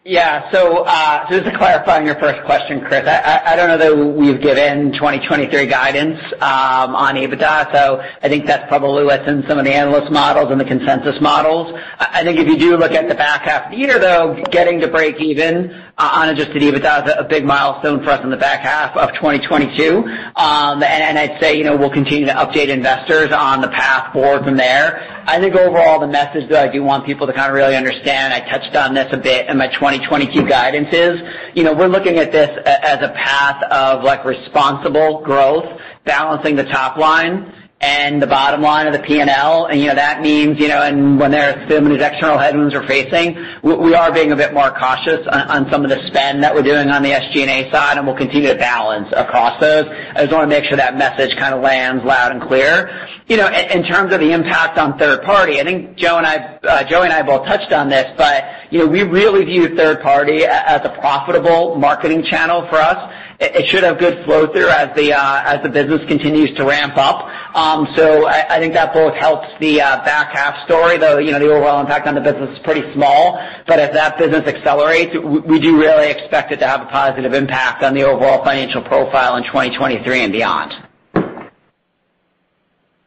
[0.04, 0.50] Yeah.
[0.52, 4.40] So uh just to clarify on your first question, Chris, I don't know that we've
[4.40, 9.64] given 2023 guidance um on EBITDA, so I think that's probably what's in some of
[9.64, 11.74] the analyst models and the consensus models.
[11.98, 14.78] I think if you do look at the back half of the year, though, getting
[14.80, 18.60] to break even on adjusted EBITDA is a big milestone for us in the back
[18.60, 19.98] half of 2022.
[20.36, 24.56] Um, I'd say, you know, we'll continue to update investors on the path forward from
[24.56, 25.24] there.
[25.26, 28.32] I think overall, the message that I do want people to kind of really understand,
[28.32, 31.20] I touched on this a bit in my 2022 guidance is,
[31.54, 35.66] you know, we're looking at this as a path of, like, responsible growth,
[36.04, 39.72] balancing the top line and the bottom line of the P&L.
[39.72, 42.74] You know, that means, you know, and when there are some of these external headwinds
[42.74, 46.52] we're facing, we are being a bit more cautious on some of the spend that
[46.52, 49.86] we're doing on the SG&A side, and we'll continue to balance across those.
[49.88, 53.08] I just wanna make sure that message kind of lands loud and clear.
[53.28, 56.58] You know, in terms of the impact on third party, I think Joe and I
[56.64, 60.00] uh Joey and I both touched on this, but, you know, we really view third
[60.00, 63.14] party as a profitable marketing channel for us.
[63.40, 66.94] It should have good flow through as the uh as the business continues to ramp
[66.96, 67.24] up.
[67.54, 71.38] Um so I think that both helps the uh back half story, though, you know,
[71.38, 73.38] the overall impact on the business is pretty small.
[73.68, 75.14] But as that business accelerates,
[75.46, 79.36] we do really expect it to have a positive impact on the overall financial profile
[79.36, 80.72] in 2023 and beyond.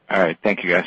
[0.09, 0.37] All right.
[0.43, 0.85] Thank you, guys.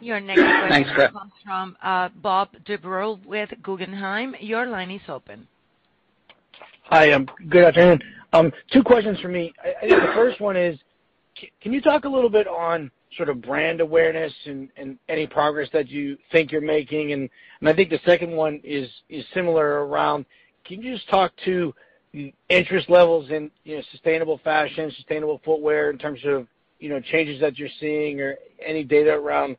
[0.00, 0.68] Your next question.
[0.68, 1.10] Thanks, Chris.
[1.10, 4.36] Comes from uh Bob Drbul with Guggenheim.
[4.38, 5.48] Your line is open.
[6.94, 8.00] Hi, um, good afternoon.
[8.32, 9.52] Um, two questions from me.
[9.60, 10.78] I think the first one is,
[11.60, 14.68] can you talk a little bit on sort of brand awareness and
[15.08, 17.12] any progress that you think you're making?
[17.12, 17.28] And
[17.64, 18.88] I think the second one is
[19.34, 20.24] similar around,
[20.64, 21.74] can you just talk to
[22.48, 23.50] interest levels in,
[23.90, 26.46] sustainable fashion, sustainable footwear in terms of,
[27.06, 29.56] changes that you're seeing or any data around,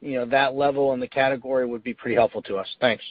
[0.00, 2.68] that level in the category would be pretty helpful to us.
[2.80, 3.04] Thanks.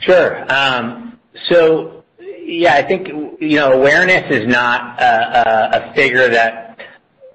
[0.00, 0.44] Sure.
[0.52, 2.04] Um so
[2.42, 3.08] yeah, I think,
[3.40, 6.78] you know, awareness is not a figure that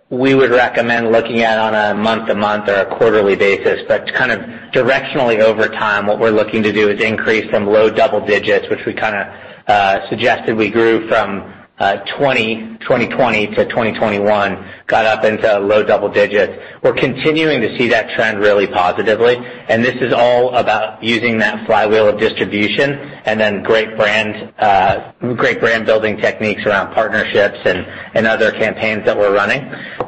[0.10, 3.82] we would recommend looking at on a month-to-month or a quarterly basis.
[3.88, 4.40] But kind of
[4.72, 8.86] directionally over time, what we're looking to do is increase from low double digits, which
[8.86, 16.54] we kinda suggested we grew from 2020 to 2021, got up into low double digits.
[16.82, 21.66] We're continuing to see that trend really positively, and this is all about using that
[21.66, 22.94] flywheel of distribution
[23.26, 29.18] and then great brands uh great brand building techniques around partnerships and other campaigns that
[29.18, 29.62] we're running.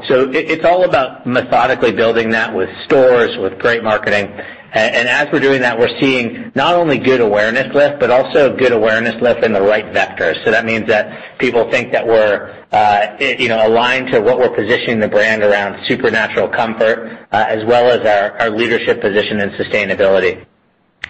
[0.08, 4.32] So it's all about methodically building that with stores, with great marketing.
[4.74, 9.16] As we're doing that, we're seeing not only good awareness lift, but also good awareness
[9.22, 10.44] lift in the right vectors.
[10.44, 14.56] So that means that people think that we're, uh, you know, aligned to what we're
[14.56, 20.46] positioning the brand around supernatural comfort, uh, as well as our leadership position in sustainability.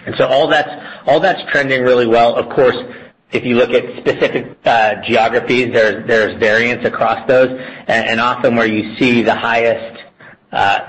[0.06, 0.70] And so all that's
[1.06, 2.36] all that's trending really well.
[2.36, 2.76] Of course,
[3.32, 7.50] if you look at specific uh, geographies, there's there's variance across those.
[7.88, 10.02] And often where you see the highest
[10.50, 10.80] Uh,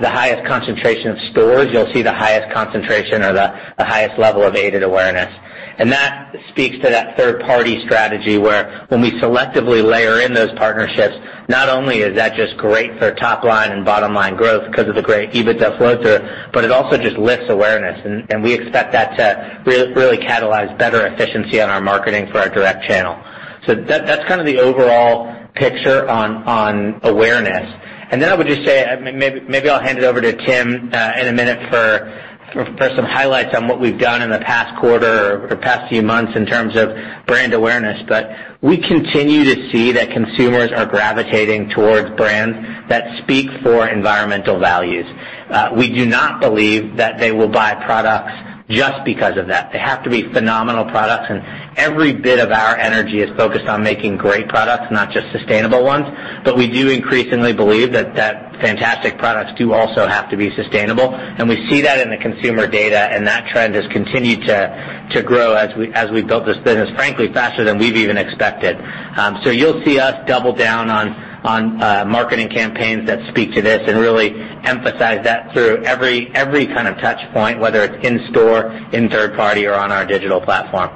[0.48, 3.50] concentration of stores, you'll see the highest concentration or the
[3.80, 5.34] highest level of aided awareness.
[5.78, 11.16] And that speaks to that third-party strategy, where when we selectively layer in those partnerships,
[11.48, 14.96] not only is that just great for top line and bottom line growth because of
[14.96, 16.20] the great EBITDA flow through,
[16.52, 18.00] but it also just lifts awareness.
[18.30, 22.86] And we expect that to really catalyze better efficiency on our marketing for our direct
[22.86, 23.18] channel.
[23.66, 27.74] So that's kind of the overall picture on awareness.
[28.12, 31.34] I would just say, uh, maybe I'll hand it over to Tim uh, in a
[31.34, 32.12] minute for
[32.54, 36.46] some highlights on what we've done in the past quarter or past few months in
[36.46, 36.90] terms of
[37.28, 38.02] brand awareness.
[38.08, 38.32] But
[38.62, 45.06] we continue to see that consumers are gravitating towards brands that speak for environmental values.
[45.50, 48.34] Uh, we do not believe that they will buy products
[48.70, 49.72] just because of that.
[49.72, 51.44] They have to be phenomenal products, and
[51.78, 56.06] every bit of our energy is focused on making great products, not just sustainable ones.
[56.44, 58.16] But we do increasingly believe that
[58.62, 61.16] fantastic products do also have to be sustainable.
[61.16, 65.56] And we see that in the consumer data, and that trend has continued to grow
[65.56, 68.78] as we built this business, frankly, faster than we've even expected.
[69.18, 73.82] Um so you'll see us double down on Uh, marketing campaigns that speak to this
[73.88, 78.72] and really emphasize that through every every kind of touch point, whether it's in store,
[78.92, 80.90] in third party, or on our digital platform.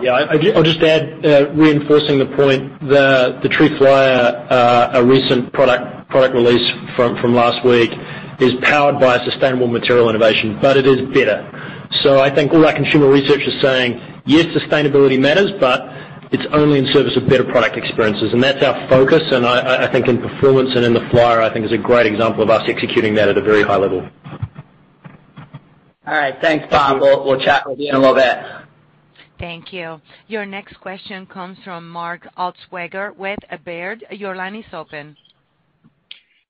[0.00, 0.12] Yeah,
[0.54, 6.10] I'll just add, uh, reinforcing the point, the the Tree Flyer, uh, a recent product
[6.10, 7.90] product release from last week,
[8.38, 11.40] is powered by sustainable material innovation, but it is better.
[12.02, 15.88] So I think all our consumer research is saying, yes, sustainability matters, but
[16.32, 19.22] it's only in service of better product experiences, and that's our focus.
[19.30, 22.06] And I I think in performance and in the Flyer, I think is a great
[22.06, 24.08] example of us executing that at a very high level.
[26.06, 26.34] All right.
[26.40, 27.00] Thanks, Bob.
[27.00, 28.38] We'll chat with you in a little bit.
[29.38, 30.00] Thank you.
[30.28, 34.04] Your next question comes from Mark Altschwager with Baird.
[34.10, 35.16] Your line is open.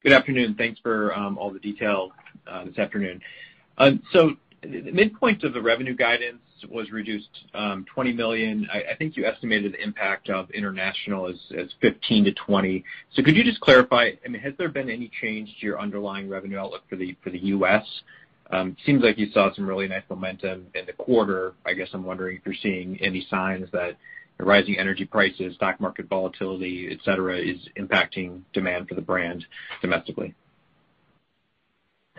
[0.03, 0.55] Good afternoon.
[0.57, 2.13] Thanks for um, all the detail
[2.47, 3.21] uh, this afternoon.
[3.79, 3.93] Uh,
[4.63, 6.41] The midpoint of the revenue guidance
[6.71, 8.69] was reduced um, $20 million.
[8.73, 12.85] I think you estimated the impact of international as $15 million-$20 million.
[13.17, 16.59] Could you just clarify, I mean, has there been any change to your underlying revenue
[16.59, 17.85] outlook for the for the U.S.?
[18.53, 21.55] Um, seems like you saw some really nice momentum in the quarter.
[21.67, 23.97] I guess I'm wondering if you're seeing any signs that
[24.39, 29.45] the rising energy prices, stock market volatility, et cetera, is impacting demand for the brand
[29.81, 30.35] domestically.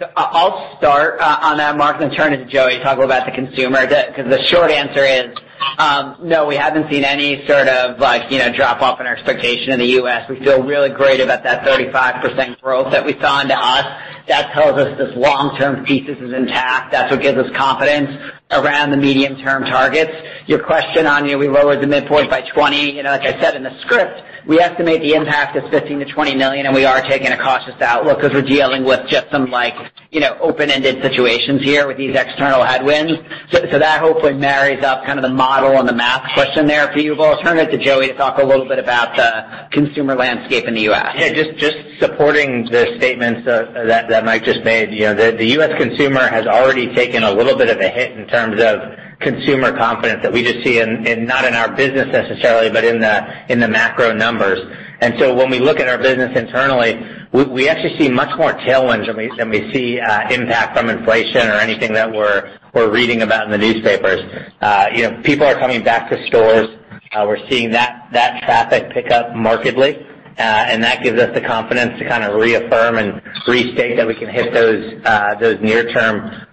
[0.01, 3.27] Uh, I'll start uh, on that, Mark, then turn it to Joey to talk about
[3.27, 3.85] the consumer.
[3.85, 5.37] Because the short answer is,
[5.77, 9.15] Um, no, we haven't seen any sort of like, you know, drop off in our
[9.15, 10.29] expectation in the U.S.
[10.29, 13.43] We feel really great about that 35% growth that we saw.
[13.43, 13.85] To us,
[14.27, 16.91] that tells us this long-term thesis is intact.
[16.91, 18.09] That's what gives us confidence
[18.51, 20.11] around the medium-term targets.
[20.47, 22.95] Your question on, you know, we lowered the midpoint by $20 million.
[22.95, 26.37] You know, like I said in the script, we estimate the impact is $15 million-$20
[26.37, 29.73] million, and we are taking a cautious outlook because we're dealing with just some like,
[30.11, 33.13] you know, open-ended situations here with these external headwinds.
[33.51, 36.99] So that hopefully marries up kind of the model and the math question there for
[36.99, 37.15] you.
[37.15, 40.65] but I'll turn it to Joey to talk a little bit about the consumer landscape
[40.65, 41.15] in the U.S.
[41.17, 44.91] Yeah, just supporting the statements uh, that Mike just made.
[44.91, 45.71] You know, the U.S.
[45.77, 48.79] consumer has already taken a little bit of a hit in terms of
[49.19, 53.15] consumer confidence that we just see in not in our business necessarily, but in the
[53.51, 54.59] in the macro numbers.
[55.03, 56.97] And so when we look at our business internally,
[57.33, 59.05] we actually see much more tailwinds
[59.37, 62.57] than we see uh, impact from inflation or anything that we're
[62.89, 64.21] reading about in the newspapers.
[64.61, 66.69] Uh, you know, people are coming back to stores.
[67.11, 71.99] Uh, we're seeing that that traffic pick up markedly, and that gives us the confidence
[71.99, 76.47] to kind of reaffirm and restate that we can hit those uh those near-term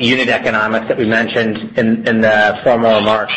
[0.00, 3.32] unit economics that we mentioned in the formal remarks.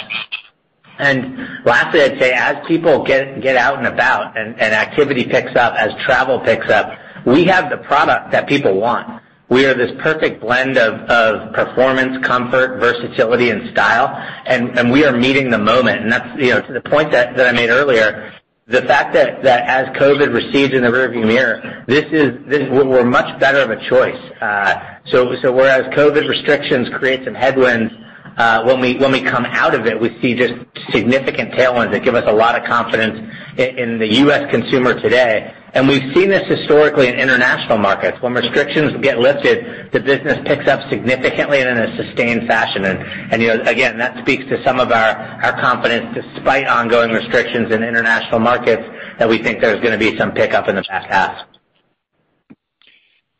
[0.99, 5.75] And lastly, I'd say as people get get out and about and activity picks up,
[5.75, 9.21] as travel picks up, we have the product that people want.
[9.49, 14.09] We are this perfect blend of performance, comfort, versatility, and style,
[14.45, 16.01] and we are meeting the moment.
[16.01, 18.33] And that's, you know, to the point that I made earlier,
[18.67, 23.39] the fact that as COVID recedes in the rearview mirror, this is this we're much
[23.39, 24.19] better of a choice.
[24.41, 27.93] Uh so so whereas COVID restrictions create some headwinds,
[28.37, 30.53] Uh, when we when we come out of it, we see just
[30.91, 34.49] significant tailwinds that give us a lot of confidence in the U.S.
[34.51, 35.53] consumer today.
[35.73, 38.21] And we've seen this historically in international markets.
[38.21, 42.85] When restrictions get lifted, the business picks up significantly and in a sustained fashion.
[42.85, 42.99] And
[43.33, 47.71] and you know, again, that speaks to some of our our confidence despite ongoing restrictions
[47.71, 48.83] in international markets,
[49.17, 51.47] that we think there's gonna be some pickup in the back half.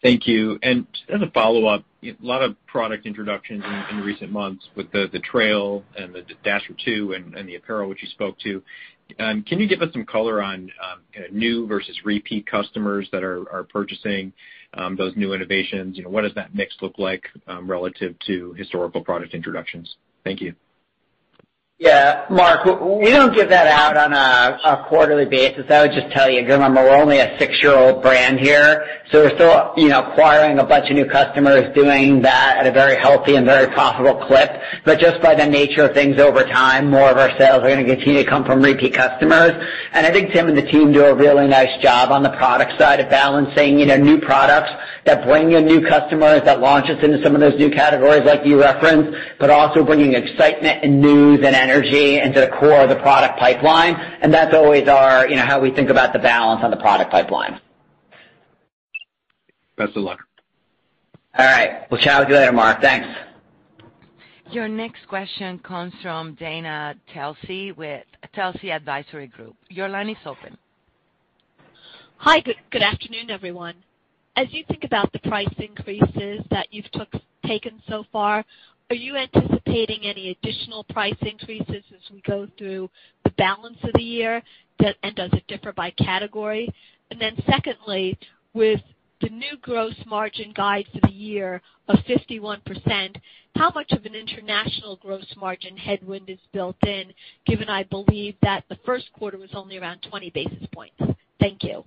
[0.02, 0.58] Thank you.
[0.64, 1.84] And as a follow-up,
[2.22, 7.48] lot of product introductions in recent months with the Trail and the Dasher 2 and
[7.48, 8.62] the apparel which you spoke to.
[9.20, 13.24] Um, can you give us some color on um, kinda new versus repeat customers that
[13.24, 14.34] are purchasing
[14.74, 15.98] um, those new innovations?
[15.98, 17.24] You know, what does that mix look like
[17.62, 19.96] relative to historical product introductions?
[20.24, 20.56] Thank you.
[21.80, 22.26] Yeah.
[22.32, 25.70] Mark, we don't give that out on a quarterly basis.
[25.70, 29.74] I would just tell you, remember, we're only a six-year-old brand here, so we're still,
[29.78, 33.46] you know, acquiring a bunch of new customers, doing that at a very healthy and
[33.46, 34.60] very profitable clip.
[34.86, 37.86] But just by the nature of things over time, more of our sales are gonna
[37.86, 39.52] continue to come from repeat customers.
[39.94, 42.80] And I think Tim and the team do a really nice job on the product
[42.80, 44.72] side of balancing, you know, new products
[45.06, 48.44] that bring in new customers, that launch us into some of those new categories like
[48.46, 52.96] you referenced, but also bringing excitement and news and energy into the core of the
[52.96, 53.96] product pipeline.
[54.22, 57.12] And that's always our, you know, how we think about the balance on the product
[57.12, 57.60] pipeline.
[59.78, 60.20] Best of luck.
[61.38, 61.90] All right.
[61.92, 62.82] We'll chat with you later, Mark.
[62.82, 63.08] Thanks.
[64.50, 68.06] Your next question comes from Dana Telsey with
[68.36, 69.56] Telsey Advisory Group.
[69.70, 70.58] Your line is open.
[72.18, 72.40] Hi.
[72.40, 73.76] Good afternoon, everyone.
[74.36, 76.86] As you think about the price increases that you've
[77.46, 78.46] taken so far,
[78.90, 82.90] are you anticipating any additional price increases as we go through
[83.24, 84.42] the balance of the year?
[85.04, 86.74] And does it differ by category?
[87.12, 88.18] And then secondly,
[88.54, 88.82] with
[89.22, 93.16] the new gross margin guide for the year of 51%,
[93.56, 97.12] how much of an international gross margin headwind is built in,
[97.46, 101.02] given I believe that the first quarter was only around 20 basis points?
[101.40, 101.84] Thank you.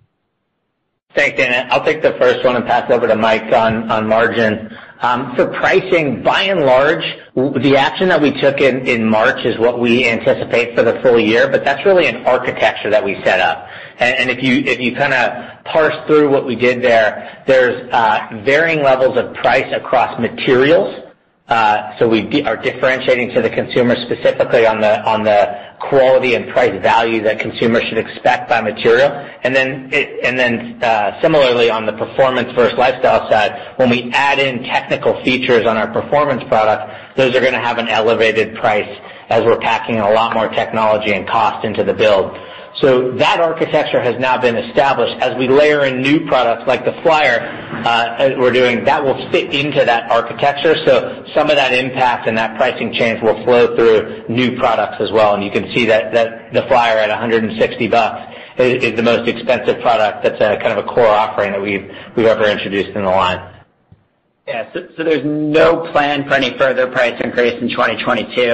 [1.15, 1.67] Thanks, Dana.
[1.71, 4.77] I'll take the first one and pass over to Mike on margin.
[5.01, 7.03] Um for pricing, by and large,
[7.35, 11.49] the action that we took in March is what we anticipate for the full year,
[11.51, 13.67] but that's really an architecture that we set up.
[13.99, 17.91] If you if you kind of parse through what we did there, there's
[18.45, 21.10] varying levels of price across materials.
[21.51, 27.23] We are differentiating to the consumer specifically on the on the quality and price value
[27.23, 29.11] that consumers should expect by material.
[29.43, 29.93] And then
[30.23, 35.23] and then uh similarly, on the performance versus lifestyle side, when we add in technical
[35.25, 38.89] features on our performance product, those are going to have an elevated price
[39.29, 42.31] as we're packing a lot more technology and cost into the build.
[42.77, 45.21] So that architecture has now been established.
[45.21, 47.41] As we layer in new products like the Flyer
[47.85, 50.77] uh, we're doing, that will fit into that architecture.
[50.87, 55.11] So some of that impact and that pricing change will flow through new products as
[55.11, 55.35] well.
[55.35, 60.23] And you can see that that the Flyer at $160 is the most expensive product
[60.23, 61.91] that's a kind of a core offering that we've
[62.27, 63.60] ever introduced in the line.
[64.97, 68.51] So there's no plan for any further price increase in 2022.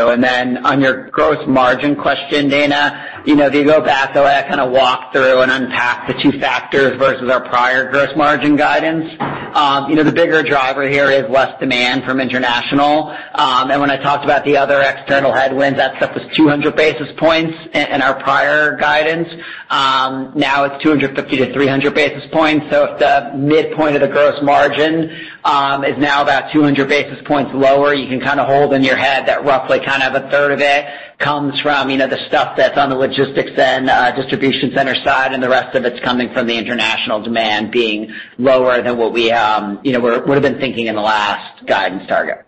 [0.67, 4.43] On your gross margin question, Dana, you know, if you go back the way I
[4.43, 9.11] kind of walked through and unpacked the two factors versus our prior gross margin guidance,
[9.55, 13.17] um, you know, the bigger driver here is less demand from international.
[13.35, 17.09] Um and when I talked about the other external headwinds, that stuff was 200 basis
[17.17, 19.29] points in our prior guidance.
[19.71, 22.67] Um, now it's 250-300 basis points.
[22.71, 25.11] So if the midpoint of the gross margin
[25.45, 28.97] um, is now about 200 basis points lower, you can kind of hold in your
[28.97, 30.87] head that roughly kind of a third of it
[31.19, 35.43] comes from you know, the stuff that's on the logistics and distribution center side, and
[35.43, 39.81] the rest of it's coming from the international demand being lower than what we um
[39.83, 42.45] you know would've been thinking in the last guidance target.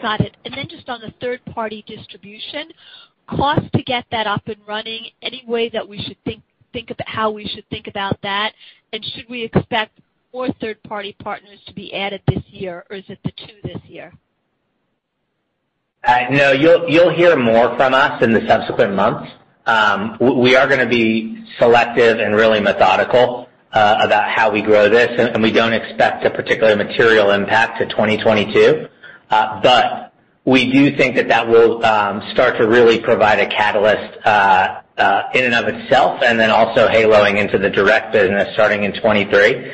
[0.00, 0.36] Got it.
[0.44, 2.70] And then just on the third-party distribution,
[3.28, 6.42] cost to get that up and running, any way that we should think
[6.72, 8.52] think about how we should think about that?
[8.92, 9.98] And should we expect
[10.32, 14.12] more third-party partners to be added this year, or is it the two this year?
[16.04, 19.30] Uh, no, you'll hear more from us in the subsequent months.
[19.66, 24.88] Um, we are going to be selective and really methodical uh, about how we grow
[24.88, 28.88] this, and we don't expect a particular material impact to 2022.
[29.30, 30.08] Uh,
[30.44, 34.18] we do think that that will um, start to really provide a catalyst
[35.34, 39.72] in and of itself, and then also haloing into the direct business starting in 2023.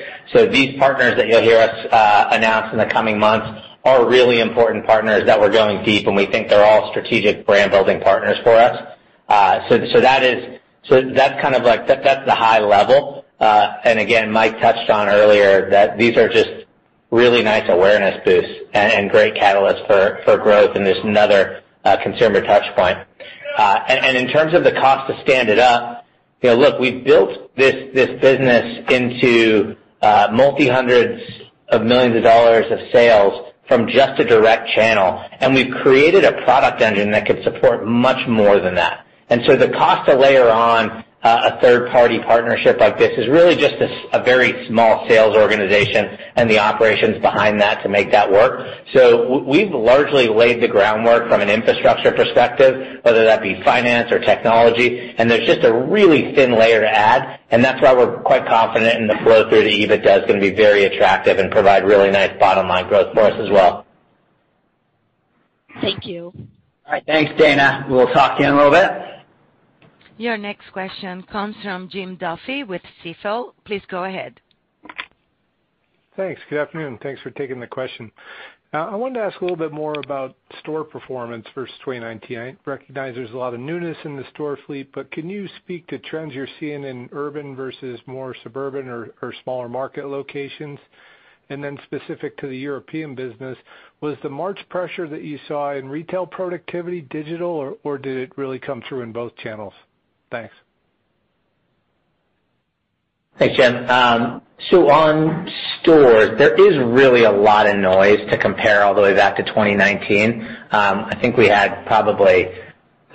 [0.50, 1.86] These partners that you'll hear us
[2.32, 6.26] announce in the coming months are really important partners that we're going deep, and we
[6.26, 8.94] think they're all strategic brand-building partners for us.
[9.28, 13.24] Uh so so That's so that's kind of like that's the high level.
[13.40, 16.50] Uh and again, Mike touched on earlier that these are just
[17.10, 21.62] really nice awareness boosts and great catalysts for, for growth and just another
[22.02, 22.98] consumer touch point.
[23.58, 26.04] In terms of the cost to stand it up,
[26.42, 31.22] look, we've built this, this business into uh multi-hundreds
[31.68, 36.32] of millions of dollars of sales from just a direct channel, and we've created a
[36.44, 39.06] product engine that could support much more than that.
[39.30, 43.56] And so the cost to layer on Uh, a third-party partnership like this is really
[43.56, 43.76] just
[44.12, 48.68] a very small sales organization and the operations behind that to make that work.
[48.92, 54.18] So we've largely laid the groundwork from an infrastructure perspective, whether that be finance or
[54.18, 58.44] technology, and there's just a really thin layer to add, and that's why we're quite
[58.44, 61.86] confident in the flow through to EBITDA is going to be very attractive and provide
[61.86, 63.86] really nice bottom-line growth for us as well.
[65.80, 66.34] Thank you.
[66.86, 67.02] All right.
[67.06, 67.86] Thanks, Dana.
[67.88, 69.03] We'll talk to you in a little bit.
[70.16, 73.52] Your next question comes from Jim Duffy with Stifel.
[73.64, 74.40] Please go ahead.
[76.16, 76.40] Thanks.
[76.48, 77.00] Good afternoon.
[77.02, 78.12] Thanks for taking the question.
[78.72, 82.38] Uh, I wanted to ask a little bit more about store performance versus 2019.
[82.38, 85.86] I recognize there's a lot of newness in the store fleet, but can you speak
[85.88, 89.12] to trends you're seeing in urban versus more suburban or
[89.42, 90.78] smaller market locations?
[91.50, 93.58] And then specific to the European business,
[94.00, 98.58] was the March pressure that you saw in retail productivity digital, or did it really
[98.58, 99.74] come through in both channels?
[100.34, 100.54] Thanks.
[103.38, 103.88] Thanks, Jim.
[103.88, 105.48] Um so on
[105.80, 109.44] stores, there is really a lot of noise to compare all the way back to
[109.44, 110.42] 2019.
[110.72, 112.48] I think we had probably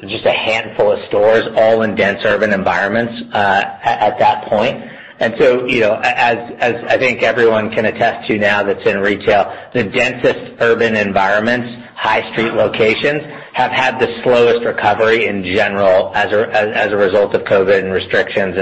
[0.01, 4.82] just a handful of stores all in dense urban environments at that point.
[5.20, 8.99] And so, you know, as as I think everyone can attest to now that's in
[8.99, 13.24] retail, the densest urban environments, high street locations,
[13.60, 18.55] have had the slowest recovery in general as a result of COVID and restrictions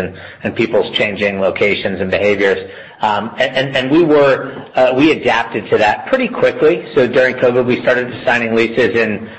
[0.44, 2.72] and people's changing locations and behaviors.
[3.00, 4.38] Um and we were
[4.76, 6.92] uh we adapted to that pretty quickly.
[6.96, 9.30] So during COVID, we started signing leases in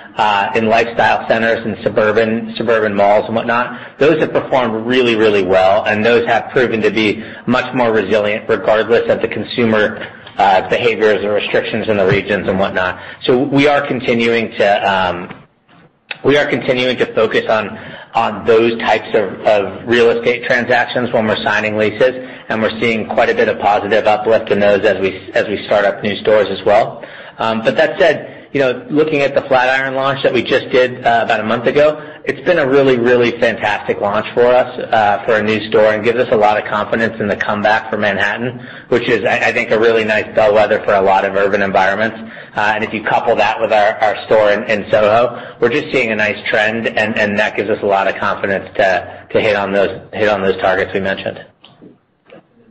[0.77, 3.99] lifestyle centers and suburban malls and whatnot.
[3.99, 8.49] Those have performed really really well, and those have proven to be much more resilient
[8.49, 10.07] regardless of the consumer
[10.71, 13.03] behaviors or restrictions in the regions and whatnot.
[13.25, 15.38] So we are continuing to
[17.15, 17.77] focus on
[18.15, 22.13] on those types of real estate transactions when we're signing leases,
[22.49, 25.65] and we're seeing quite a bit of positive uplift in those as we as we
[25.67, 27.05] start up new stores as well.
[27.39, 31.45] Um but that said, looking at the Flatiron launch that we just did about a
[31.45, 35.67] month ago, it's been a really, really fantastic launch for us uh for a new
[35.69, 39.25] store and gives us a lot of confidence in the comeback for Manhattan, which is,
[39.25, 42.19] I think, a really nice bellwether for a lot of urban environments.
[42.55, 46.13] Uh and if you couple that with our our store in Soho, we're just seeing
[46.13, 49.57] a nice trend, and and that gives us a lot of confidence to to hit
[49.57, 51.45] on those hit on those targets we mentioned.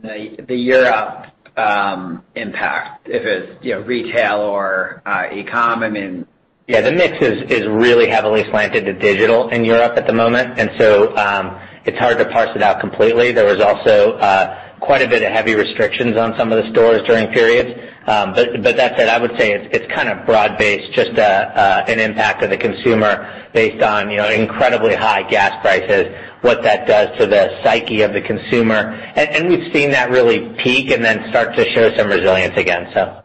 [0.02, 1.26] The Europe
[1.58, 6.24] Um, impact, if it's you know retail or uh, e-com, I mean.
[6.68, 10.70] Yeah, the mix is really heavily slanted to digital in Europe at the moment, and
[10.78, 13.32] so um it's hard to parse it out completely.
[13.32, 17.02] There was also uh, quite a bit of heavy restrictions on some of the stores
[17.06, 17.87] during periods.
[18.08, 22.00] Um, but that said, I would say it's kind of broad-based, just uh, uh, an
[22.00, 26.06] impact of the consumer based on incredibly high gas prices,
[26.40, 28.94] what that does to the psyche of the consumer.
[29.14, 32.90] And and we've seen that really peak and then start to show some resilience again.
[32.94, 33.22] So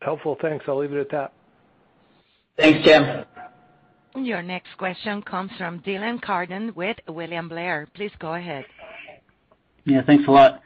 [0.00, 0.36] helpful.
[0.42, 0.64] Thanks.
[0.66, 1.32] I'll leave it at that.
[2.58, 3.24] Thanks, Jim.
[4.16, 7.86] Your next question comes from Dylan Carden with William Blair.
[7.94, 8.64] Please go ahead.
[9.84, 10.62] Yeah, thanks a lot.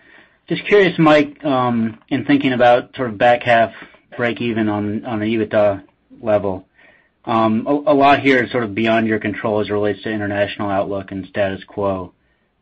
[0.48, 3.72] Just curious, Mike, um, in thinking about sort of back half
[4.16, 5.84] breakeven on an EBITDA
[6.20, 6.66] level.
[7.24, 10.70] Um a lot here is sort of beyond your control as it relates to international
[10.70, 12.14] outlook and status quo.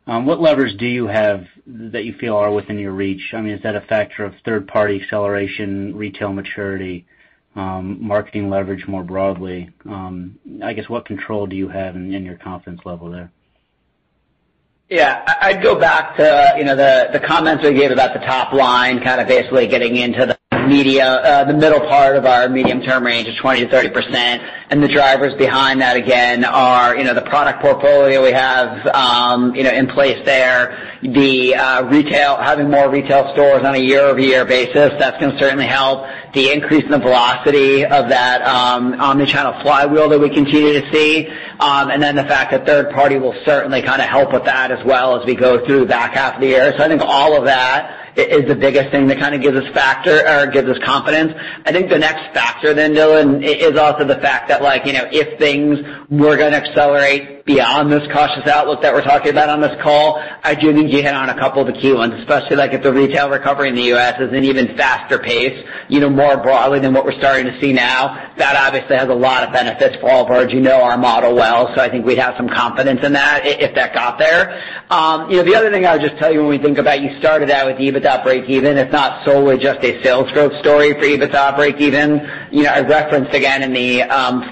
[0.05, 3.33] Um what levers do you have that you feel are within your reach?
[3.33, 7.05] I mean, is that a factor of third-party acceleration, retail maturity,
[7.55, 9.69] marketing leverage more broadly?
[9.89, 13.31] I guess, what control do you have in your confidence level there?
[14.89, 15.23] Yeah.
[15.41, 19.19] I'd go back to you know, the comments we gave about the top line, kind
[19.19, 23.35] of basically getting into the media uh the middle part of our medium-term range of
[23.35, 24.15] 20%-30%.
[24.69, 29.55] And the drivers behind that, again, are you know, the product portfolio we have um,
[29.55, 30.96] you know, in place there.
[31.03, 36.07] Uh, having more retail stores on a year-over-year basis, that's going to certainly help.
[36.33, 41.27] The increase in the velocity of that um, omni-channel flywheel that we continue to see.
[41.59, 44.71] Um, and then the fact that third party will certainly kind of help with that
[44.71, 46.73] as well as we go through the back half of the year.
[46.77, 49.71] So I think all of that is the biggest thing that kind of gives us
[49.73, 51.33] factor or gives us confidence.
[51.65, 55.07] I think the next factor then, Dylan, is also the fact that like, you know,
[55.11, 55.79] if things
[56.09, 60.21] were going to accelerate beyond this cautious outlook that we're talking about on this call,
[60.43, 62.83] I do think you hit on a couple of the key ones, especially like if
[62.83, 64.19] the retail recovery in the U.S.
[64.19, 67.73] is an even faster pace, you know, more broadly than what we're starting to see
[67.73, 68.31] now.
[68.37, 70.53] That obviously has a lot of benefits for Allbirds.
[70.53, 73.73] You know our model well, so I think we'd have some confidence in that if
[73.75, 74.61] that got there.
[74.89, 77.01] Um, you know, the other thing I would just tell you when we think about,
[77.01, 78.75] you started out with EBITDA breakeven.
[78.77, 82.47] It's not solely just a sales growth story for EBITDA breakeven.
[82.67, 84.03] I referenced again in the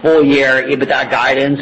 [0.02, 1.60] full year EBITDA guidance,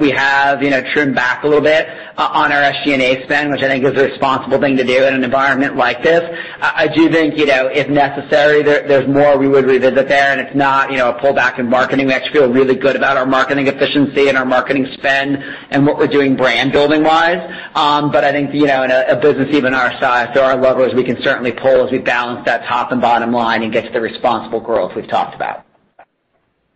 [0.00, 3.68] we have you know trimmed back a little bit on our SG&A spend, which I
[3.68, 6.22] think is a responsible thing to do in an environment like this.
[6.60, 10.54] I do think, you know, if necessary, there's more we would revisit there, and it's
[10.56, 12.06] not you know, a pullback in marketing.
[12.06, 15.38] We actually feel really good about our marketing efficiency and our marketing spend
[15.70, 17.42] and what we're doing brand building wise.
[17.74, 20.92] Um but I think, you know in a business even our size, there are levers
[20.94, 23.92] we can certainly pull as we balance that top and bottom line and get to
[23.92, 25.64] the responsible growth we've talked about.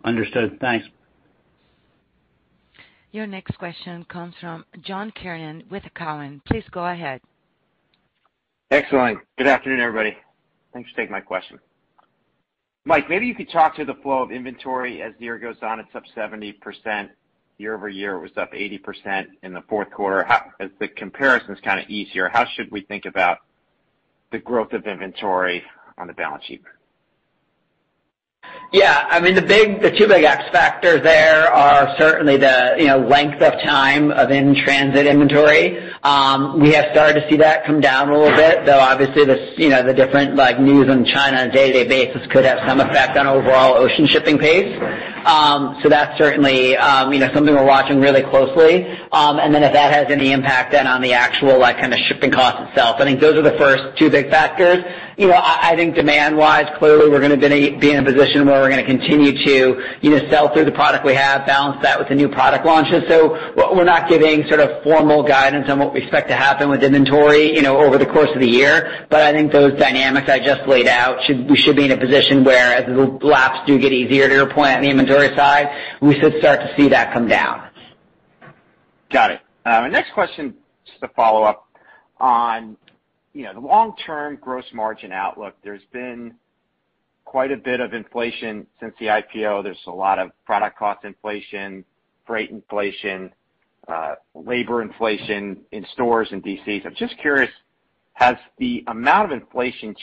[0.04, 0.58] Understood.
[0.60, 0.86] Thanks.
[3.10, 6.42] Your next question comes from John Kernan with Cowen.
[6.46, 7.20] Please go ahead.
[8.70, 9.18] Excellent.
[9.38, 10.14] Good afternoon, everybody.
[10.74, 11.58] Thanks for taking my question.
[12.84, 15.80] Mike, maybe you could talk to the flow of inventory as the year goes on.
[15.80, 17.08] It's up 70%
[17.56, 18.16] year-over-year.
[18.16, 20.24] It was up 80% in the fourth quarter.
[20.60, 23.38] As the comparison's kind of easier, how should we think about
[24.32, 25.62] the growth of inventory
[25.96, 26.62] on the balance sheet?
[26.62, 26.77] Yeah.
[28.72, 34.30] The two big X factors there are certainly the you know, length of time of
[34.30, 35.78] in-transit inventory.
[36.02, 39.58] Um we have started to see that come down a little bit, though obviously this
[39.58, 42.80] you know the different like news in China on a day-to-day basis could have some
[42.80, 44.76] effect on overall ocean shipping pace.
[45.28, 48.86] That's certainly um you know something we're watching really closely.
[49.12, 52.00] Um and then if that has any impact then on the actual like kind of
[52.08, 52.96] shipping cost itself.
[52.98, 54.84] I think those are the first two big factors.
[55.18, 58.70] You know, I think demand-wise, clearly, we're going to be in a position where we're
[58.70, 62.08] going to continue to you know, sell through the product we have, balance that with
[62.08, 63.02] the new product launches.
[63.08, 63.34] So
[63.74, 67.52] We're not giving sort of formal guidance on what we expect to happen with inventory
[67.52, 69.06] you know, over the course of the year.
[69.10, 71.18] But I think those dynamics I just laid out,
[71.50, 74.48] we should be in a position where as the laps do get easier, to your
[74.48, 75.68] point on the inventory side,
[76.00, 77.70] we should start to see that come down.
[79.10, 79.40] Got it.
[79.64, 80.54] Uh, my next question,
[80.86, 81.68] just to follow up
[82.18, 82.76] on
[83.34, 85.54] the long-term gross margin outlook.
[85.62, 86.34] There's been
[87.24, 89.62] quite a bit of inflation since the IPO.
[89.62, 91.84] There's a lot of product cost inflation,
[92.26, 93.30] freight inflation,
[93.86, 96.86] uh, labor inflation in stores and DCs.
[96.86, 97.50] I'm just curious,
[98.14, 99.94] has the amount of inflation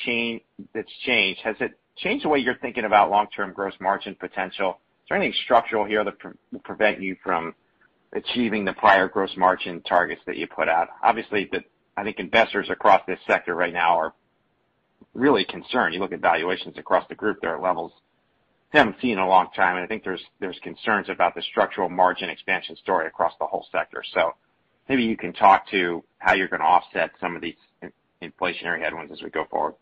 [0.73, 4.79] that's changed, has it changed the way you're thinking about long-term gross margin potential?
[5.05, 6.15] Is there anything structural here that
[6.51, 7.53] will prevent you from
[8.13, 10.89] achieving the prior gross margin targets that you put out?
[11.03, 11.63] Obviously, that
[11.95, 14.13] I think investors across this sector right now are
[15.13, 15.93] really concerned.
[15.93, 17.91] You look at valuations across the group, they're at levels
[18.73, 21.87] we haven't seen in a long time, and I think there's concerns about the structural
[21.87, 24.03] margin expansion story across the whole sector.
[24.13, 24.33] So
[24.89, 27.55] maybe you can talk to how you're going to offset some of these
[28.21, 29.75] inflationary headwinds as we go forward.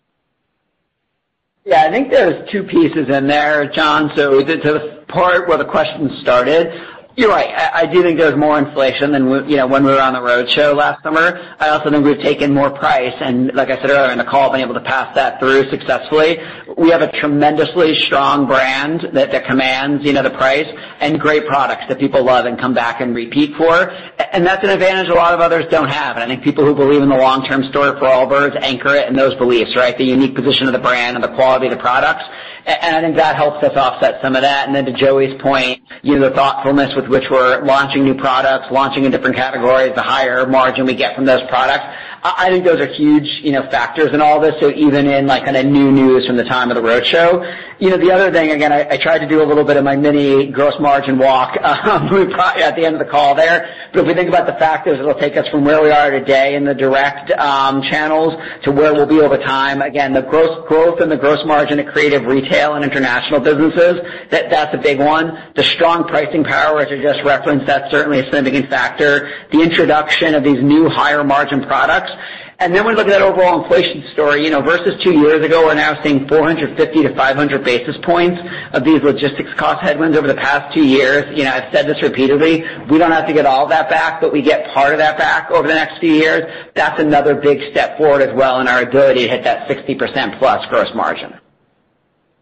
[1.66, 4.12] Yeah, I think there's two pieces in there, John.
[4.18, 6.74] So is it to the part where the question started,
[7.16, 7.54] you're right.
[7.74, 10.76] I do think there's more inflation than you know, when we were on the roadshow
[10.76, 11.56] last summer.
[11.60, 14.50] I also think we've taken more price, and like I said earlier in the call,
[14.52, 16.40] been able to pass that through successfully.
[16.76, 20.68] We have a tremendously strong brand that commands you know, the price
[21.02, 23.92] and great products that people love and come back and repeat for.
[24.32, 26.18] And that's an advantage a lot of others don't have.
[26.18, 29.36] I think people who believe in the long-term story for Allbirds anchor it in those
[29.36, 29.96] beliefs, right?
[29.96, 32.24] The unique position of the brand and the quality of the products.
[32.66, 34.68] I think that helps us offset some of that.
[34.68, 38.68] And then to Joey's point, you know the thoughtfulness with which we're launching new products,
[38.72, 41.84] launching in different categories, the higher margin we get from those products.
[42.24, 44.56] I think those are huge you know, factors in all this.
[44.62, 47.44] So even in like kind of new news from the time of the roadshow.
[47.80, 49.98] You know, the other thing, again, I tried to do a little bit of my
[49.98, 53.76] mini gross margin walk um, at the end of the call there.
[53.92, 56.56] But if we think about the factors that'll take us from where we are today
[56.56, 61.12] in the direct um, channels to where we'll be over time, again, the growth and
[61.12, 64.00] the gross margin of Creative Retail and international businesses,
[64.30, 65.52] that that's a big one.
[65.56, 69.32] The strong pricing power, as I just referenced, that's certainly a significant factor.
[69.52, 72.13] The introduction of these new higher margin products.
[72.60, 74.44] And then when we look at that overall inflation story.
[74.44, 78.42] You know, versus two years ago, we're now seeing 450-500 basis points
[78.74, 81.26] of these logistics cost headwinds over the past two years.
[81.38, 84.22] You know, I've said this repeatedly, we don't have to get all of that back,
[84.22, 86.44] but we get part of that back over the next few years.
[86.76, 90.66] That's another big step forward as well in our ability to hit that 60% plus
[90.68, 91.34] gross margin.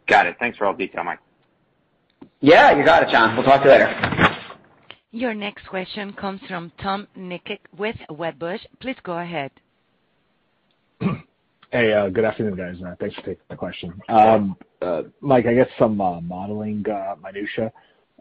[0.07, 0.35] Got it.
[0.39, 1.19] Thanks for all the detail, Mike.
[2.41, 3.35] Yeah, you got it, John.
[3.35, 4.10] We'll talk to you later.
[5.13, 8.61] Your next question comes from Tom Nikic with Wedbush.
[8.79, 9.51] Please go ahead.
[11.73, 12.75] Hey, uh, good afternoon, guys.
[12.85, 13.93] Uh, thanks for taking the question.
[14.09, 16.83] Um, uh, Mike, I guess some modeling
[17.23, 17.71] minutia.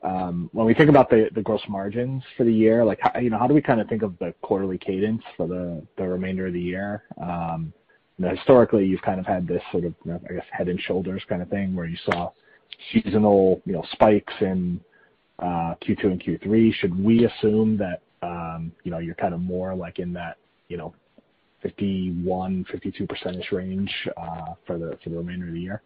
[0.04, 3.38] Um, when we think about the gross margins for the year, like how you know,
[3.38, 6.60] how do we kind of think of the quarterly cadence for the remainder of the
[6.60, 7.02] year?
[7.20, 7.72] Um,
[8.20, 11.48] historically, you've kind of had this sort of, I guess, head and shoulders kind of
[11.48, 12.30] thing, where you saw
[12.92, 14.80] seasonal you know, spikes in
[15.40, 16.74] Q2 and Q3.
[16.74, 20.36] Should we assume that um, you're kind of more like in that
[21.64, 25.82] 51%-52% range uh for the for the remainder of the year?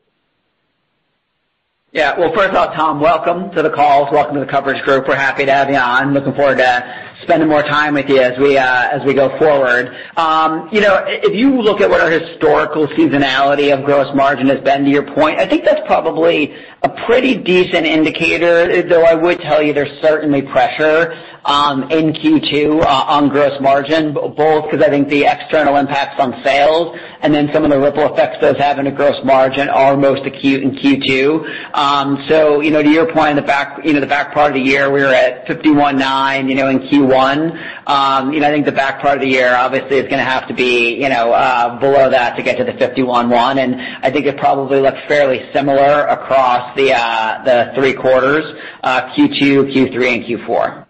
[1.94, 2.18] Yeah.
[2.18, 4.10] Well, first off, Tom, welcome to the call.
[4.10, 5.06] Welcome to the coverage group.
[5.06, 6.12] We're happy to have you on.
[6.12, 9.94] Looking forward to spending more time with you as we uh as we go forward.
[10.16, 14.60] Um, you know, if you look at what our historical seasonality of gross margin has
[14.60, 19.40] been, to your point, I think that's probably a pretty decent indicator, though I would
[19.40, 21.12] tell you there's certainly pressure
[21.46, 27.34] in Q2 on gross margin, both because I think the external impacts on sales and
[27.34, 30.72] then some of the ripple effects those have a gross margin are most acute in
[30.72, 31.74] Q2.
[31.84, 35.00] To your point, in the back you know the back part of the year, we
[35.02, 37.88] were at 51.9% in Q1.
[37.88, 40.24] Um you know, I think the back part of the year obviously is going to
[40.24, 44.10] have to be you know, uh below that to get to the 51.1%, and I
[44.10, 48.44] think it probably looks fairly similar across the three quarters,
[48.82, 50.86] uh Q2, Q3, and Q4.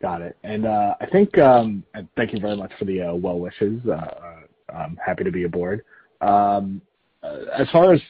[0.00, 0.36] Got it.
[0.44, 1.84] And uh I think um
[2.16, 3.80] thank you very much for the well wishes.
[3.86, 4.42] Uh,
[4.74, 5.84] I'm happy to be aboard.
[6.20, 6.80] Um
[7.22, 8.00] as far as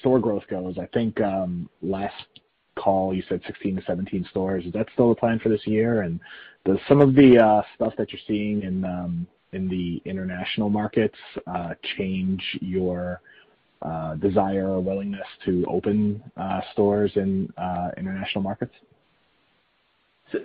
[0.00, 2.14] store growth goes, I think um last
[2.76, 4.64] call you said 16-17 stores.
[4.64, 6.02] Is that still the plan for this year?
[6.02, 6.20] And
[6.64, 11.16] does some of the uh stuff that you're seeing in um in the international markets
[11.46, 13.20] uh change your
[13.82, 18.74] uh desire or willingness to open uh stores in uh international markets?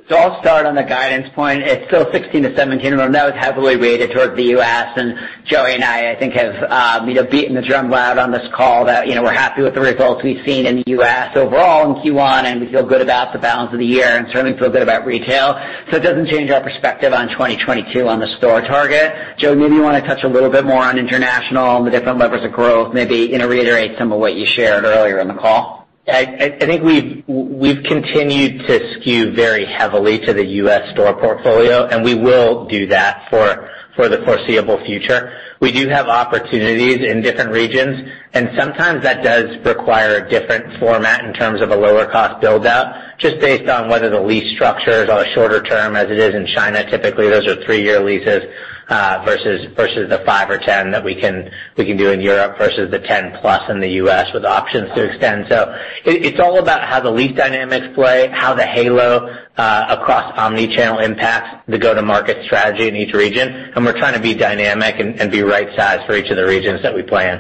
[0.10, 1.62] I'll start on the guidance point.
[1.62, 2.84] It's still 16%-17%.
[2.84, 5.16] Remember, that was heavily weighted towards the U.S., and
[5.46, 8.48] Joey and I I think, have uh you know beaten the drum loud on this
[8.56, 11.38] call that you know, we're happy with the results we've seen in the U.S.
[11.38, 14.58] overall in Q1, and we feel good about the balance of the year and certainly
[14.58, 15.54] feel good about retail.
[15.92, 19.38] So it doesn't change our perspective on 2022 on the store target.
[19.38, 22.18] Joey, maybe you want to touch a little bit more on international and the different
[22.18, 25.36] levers of growth, maybe you know reiterate some of what you shared earlier in the
[25.36, 25.85] call.
[26.08, 30.92] I think we've we've continued to skew very heavily to the U.S.
[30.94, 35.34] store portfolio, and we will do that for for the foreseeable future.
[35.62, 41.24] We do have opportunities in different regions, and sometimes that does require a different format
[41.24, 45.10] in terms of a lower cost build-out, just based on whether the lease structure is
[45.10, 46.88] on a shorter term as it is in China.
[46.92, 48.44] Typically, those are three-year leases
[48.90, 52.90] versus versus the five or 10 that we can we can do in Europe versus
[52.92, 54.28] the 10+ in the U.S.
[54.34, 55.48] with options to extend.
[55.50, 55.76] So
[56.06, 59.28] it's all about how the lease dynamics play, how the halo
[59.58, 64.34] uh across omni-channel impacts the go-to-market strategy in each region, and we're trying to be
[64.34, 67.40] dynamic and be right-sized for each of the regions that we play in.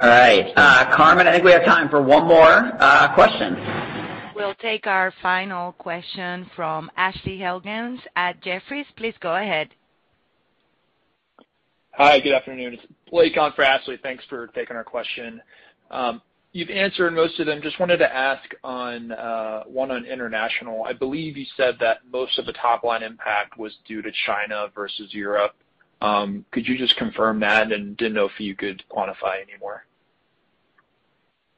[0.00, 0.52] All right.
[0.56, 2.50] Uh Carmen, I think we have time for one more
[2.80, 3.91] uh question.
[4.42, 8.86] We'll take our final question from Ashley Helgans at Jefferies.
[8.96, 9.68] Please go ahead.
[11.92, 12.74] Hi, good afternoon.
[12.74, 14.00] It's Blake on for Ashley.
[14.02, 15.40] Thanks for taking our question.
[15.92, 16.20] Um,
[16.50, 17.62] you've answered most of them.
[17.62, 20.82] Just wanted to ask on uh, one on international.
[20.82, 25.14] I believe you said that most of the top-line impact was due to China versus
[25.14, 25.54] Europe.
[26.00, 27.70] Um, could you just confirm that?
[27.70, 29.84] And didn't know if you could quantify any more.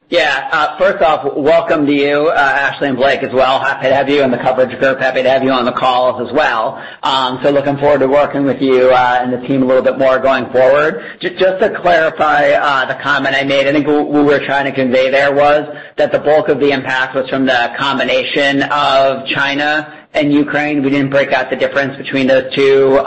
[0.09, 0.77] Yeah.
[0.77, 3.59] First off, welcome to you, Ashley and Blake as well.
[3.59, 4.99] Happy to have you in the coverage group.
[4.99, 6.77] Happy to have you on the calls as well.
[7.01, 9.97] Um so looking forward to working with you uh and the team a little bit
[9.97, 11.17] more going forward.
[11.21, 14.71] Just to clarify uh the comment I made, I think what we were trying to
[14.71, 20.07] convey there was that the bulk of the impact was from the combination of China
[20.13, 20.83] and Ukraine.
[20.83, 23.01] We didn't break out the difference between those two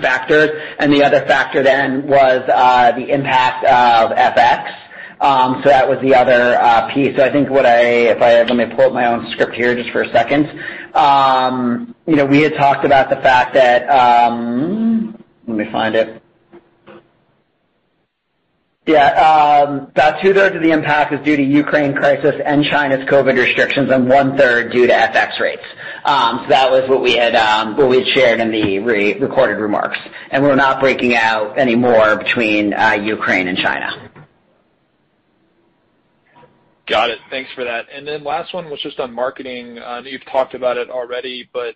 [0.00, 0.50] factors.
[0.78, 4.87] And the other factor then was uh the impact of FX.
[5.20, 7.16] Um, that was the other uh, piece.
[7.16, 9.74] So I think what I if I let me pull up my own script here
[9.74, 10.48] just for a second.
[10.94, 16.22] Um, we had talked about the fact that um, Let me find it.
[18.86, 19.64] Yeah.
[19.64, 24.08] About two-thirds of the impact is due to Ukraine crisis and China's COVID restrictions, and
[24.08, 25.62] one-third due to FX rates.
[26.06, 28.78] Um so that was what we had um what we had shared in the
[29.18, 29.98] recorded remarks.
[30.30, 34.07] And we're not breaking out any more between uh, Ukraine and China.
[36.88, 37.18] Got it.
[37.30, 37.86] Thanks for that.
[37.92, 39.78] And then last one was just on marketing.
[39.78, 41.74] Uh, I know you've talked about it already, but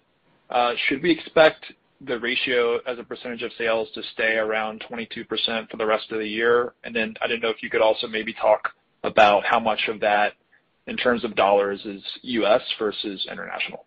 [0.50, 1.64] uh, should we expect
[2.00, 6.18] the ratio as a percentage of sales to stay around 22% for the rest of
[6.18, 6.72] the year?
[6.84, 8.70] And then I didn't know if you could also maybe talk
[9.04, 10.32] about how much of that,
[10.86, 12.62] in terms of dollars, is U.S.
[12.78, 13.84] versus international.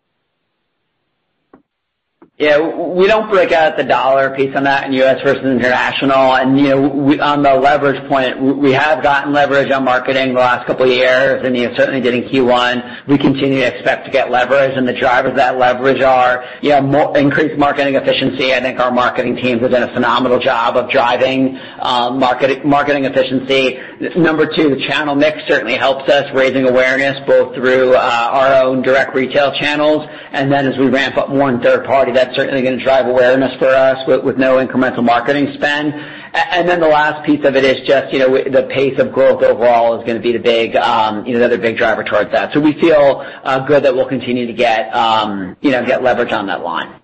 [2.37, 2.59] Yeah.
[2.59, 5.21] We don't break out the dollar piece on that in U.S.
[5.23, 6.35] versus international.
[6.35, 10.67] And, you know, on the leverage point, we have gotten leverage on marketing the last
[10.67, 13.07] couple of years, and you certainly did in Q1.
[13.07, 16.69] We continue to expect to get leverage, and the drivers of that leverage are you
[16.69, 18.53] know increased marketing efficiency.
[18.53, 23.79] I think our marketing teams have done a phenomenal job of driving um, marketing efficiency.
[24.17, 28.81] Number two, the channel mix certainly helps us, raising awareness both through uh, our own
[28.81, 32.61] direct retail channels, and then as we ramp up more in third party, that's certainly
[32.61, 35.93] going to drive awareness for us with no incremental marketing spend.
[36.33, 39.43] And then the last piece of it is just you know, the pace of growth
[39.43, 42.31] overall is going to be the big um you know the other big driver towards
[42.31, 42.53] that.
[42.53, 43.23] So we feel
[43.67, 46.99] good that we'll continue to get um you know get leverage on that line.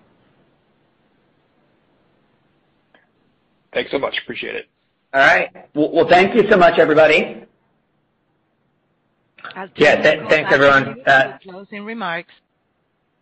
[3.72, 4.18] Thanks so much.
[4.22, 4.68] Appreciate it.
[5.14, 5.48] All right.
[5.74, 7.44] Well, thank you so much, everybody.
[9.76, 10.02] Yeah.
[10.28, 11.02] Thanks, everyone.
[11.42, 12.32] Closing remarks.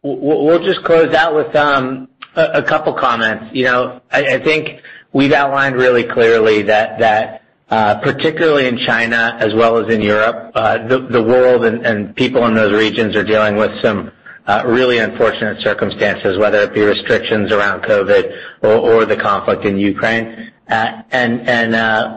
[0.02, 3.50] We'll just close out with um, a couple comments.
[3.52, 4.80] You know, I think
[5.12, 10.78] we've outlined really clearly that uh, particularly in China as well as in Europe, uh,
[10.88, 14.10] the world and people in those regions are dealing with some
[14.46, 20.50] uh, really unfortunate circumstances, whether it be restrictions around COVID or the conflict in Ukraine.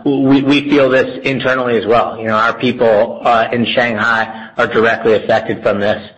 [0.05, 2.17] We we feel this internally as well.
[2.17, 3.19] You know, our people
[3.51, 6.12] in Shanghai are directly affected from this.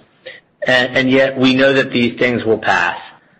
[0.65, 2.99] And yet we know that these things will pass.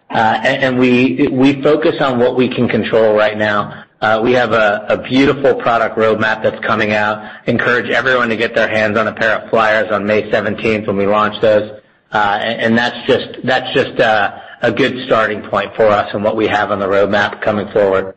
[0.09, 3.86] Uh and we focus on what we can control right now.
[4.21, 7.47] We have a beautiful product roadmap that's coming out.
[7.47, 10.97] Encourage everyone to get their hands on a pair of Flyers on May 17th when
[10.97, 11.82] we launch those.
[12.11, 16.80] Uh and that's just a good starting point for us and what we have on
[16.80, 18.15] the roadmap coming forward.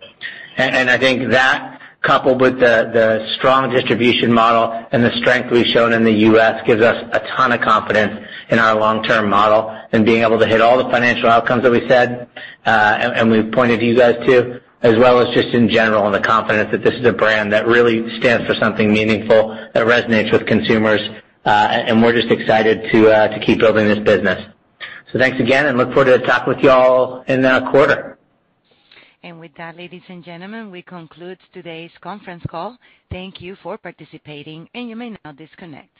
[0.57, 5.67] And I think that coupled with the the strong distribution model and the strength we've
[5.67, 10.07] shown in the U.S., gives us a ton of confidence in our long-term model and
[10.07, 12.29] being able to hit all the financial outcomes that we said,
[12.67, 16.15] uh and we've pointed to you guys to, as well as just in general, and
[16.15, 20.31] the confidence that this is a brand that really stands for something meaningful, that resonates
[20.33, 21.01] with consumers,
[21.47, 24.41] uh and we're just excited to uh to keep building this business.
[25.13, 28.18] So thanks again, and look forward to talking with you all in a quarter.
[29.23, 32.79] And with that, ladies and gentlemen, we conclude today's conference call.
[33.11, 35.91] Thank you for participating, and you may now disconnect.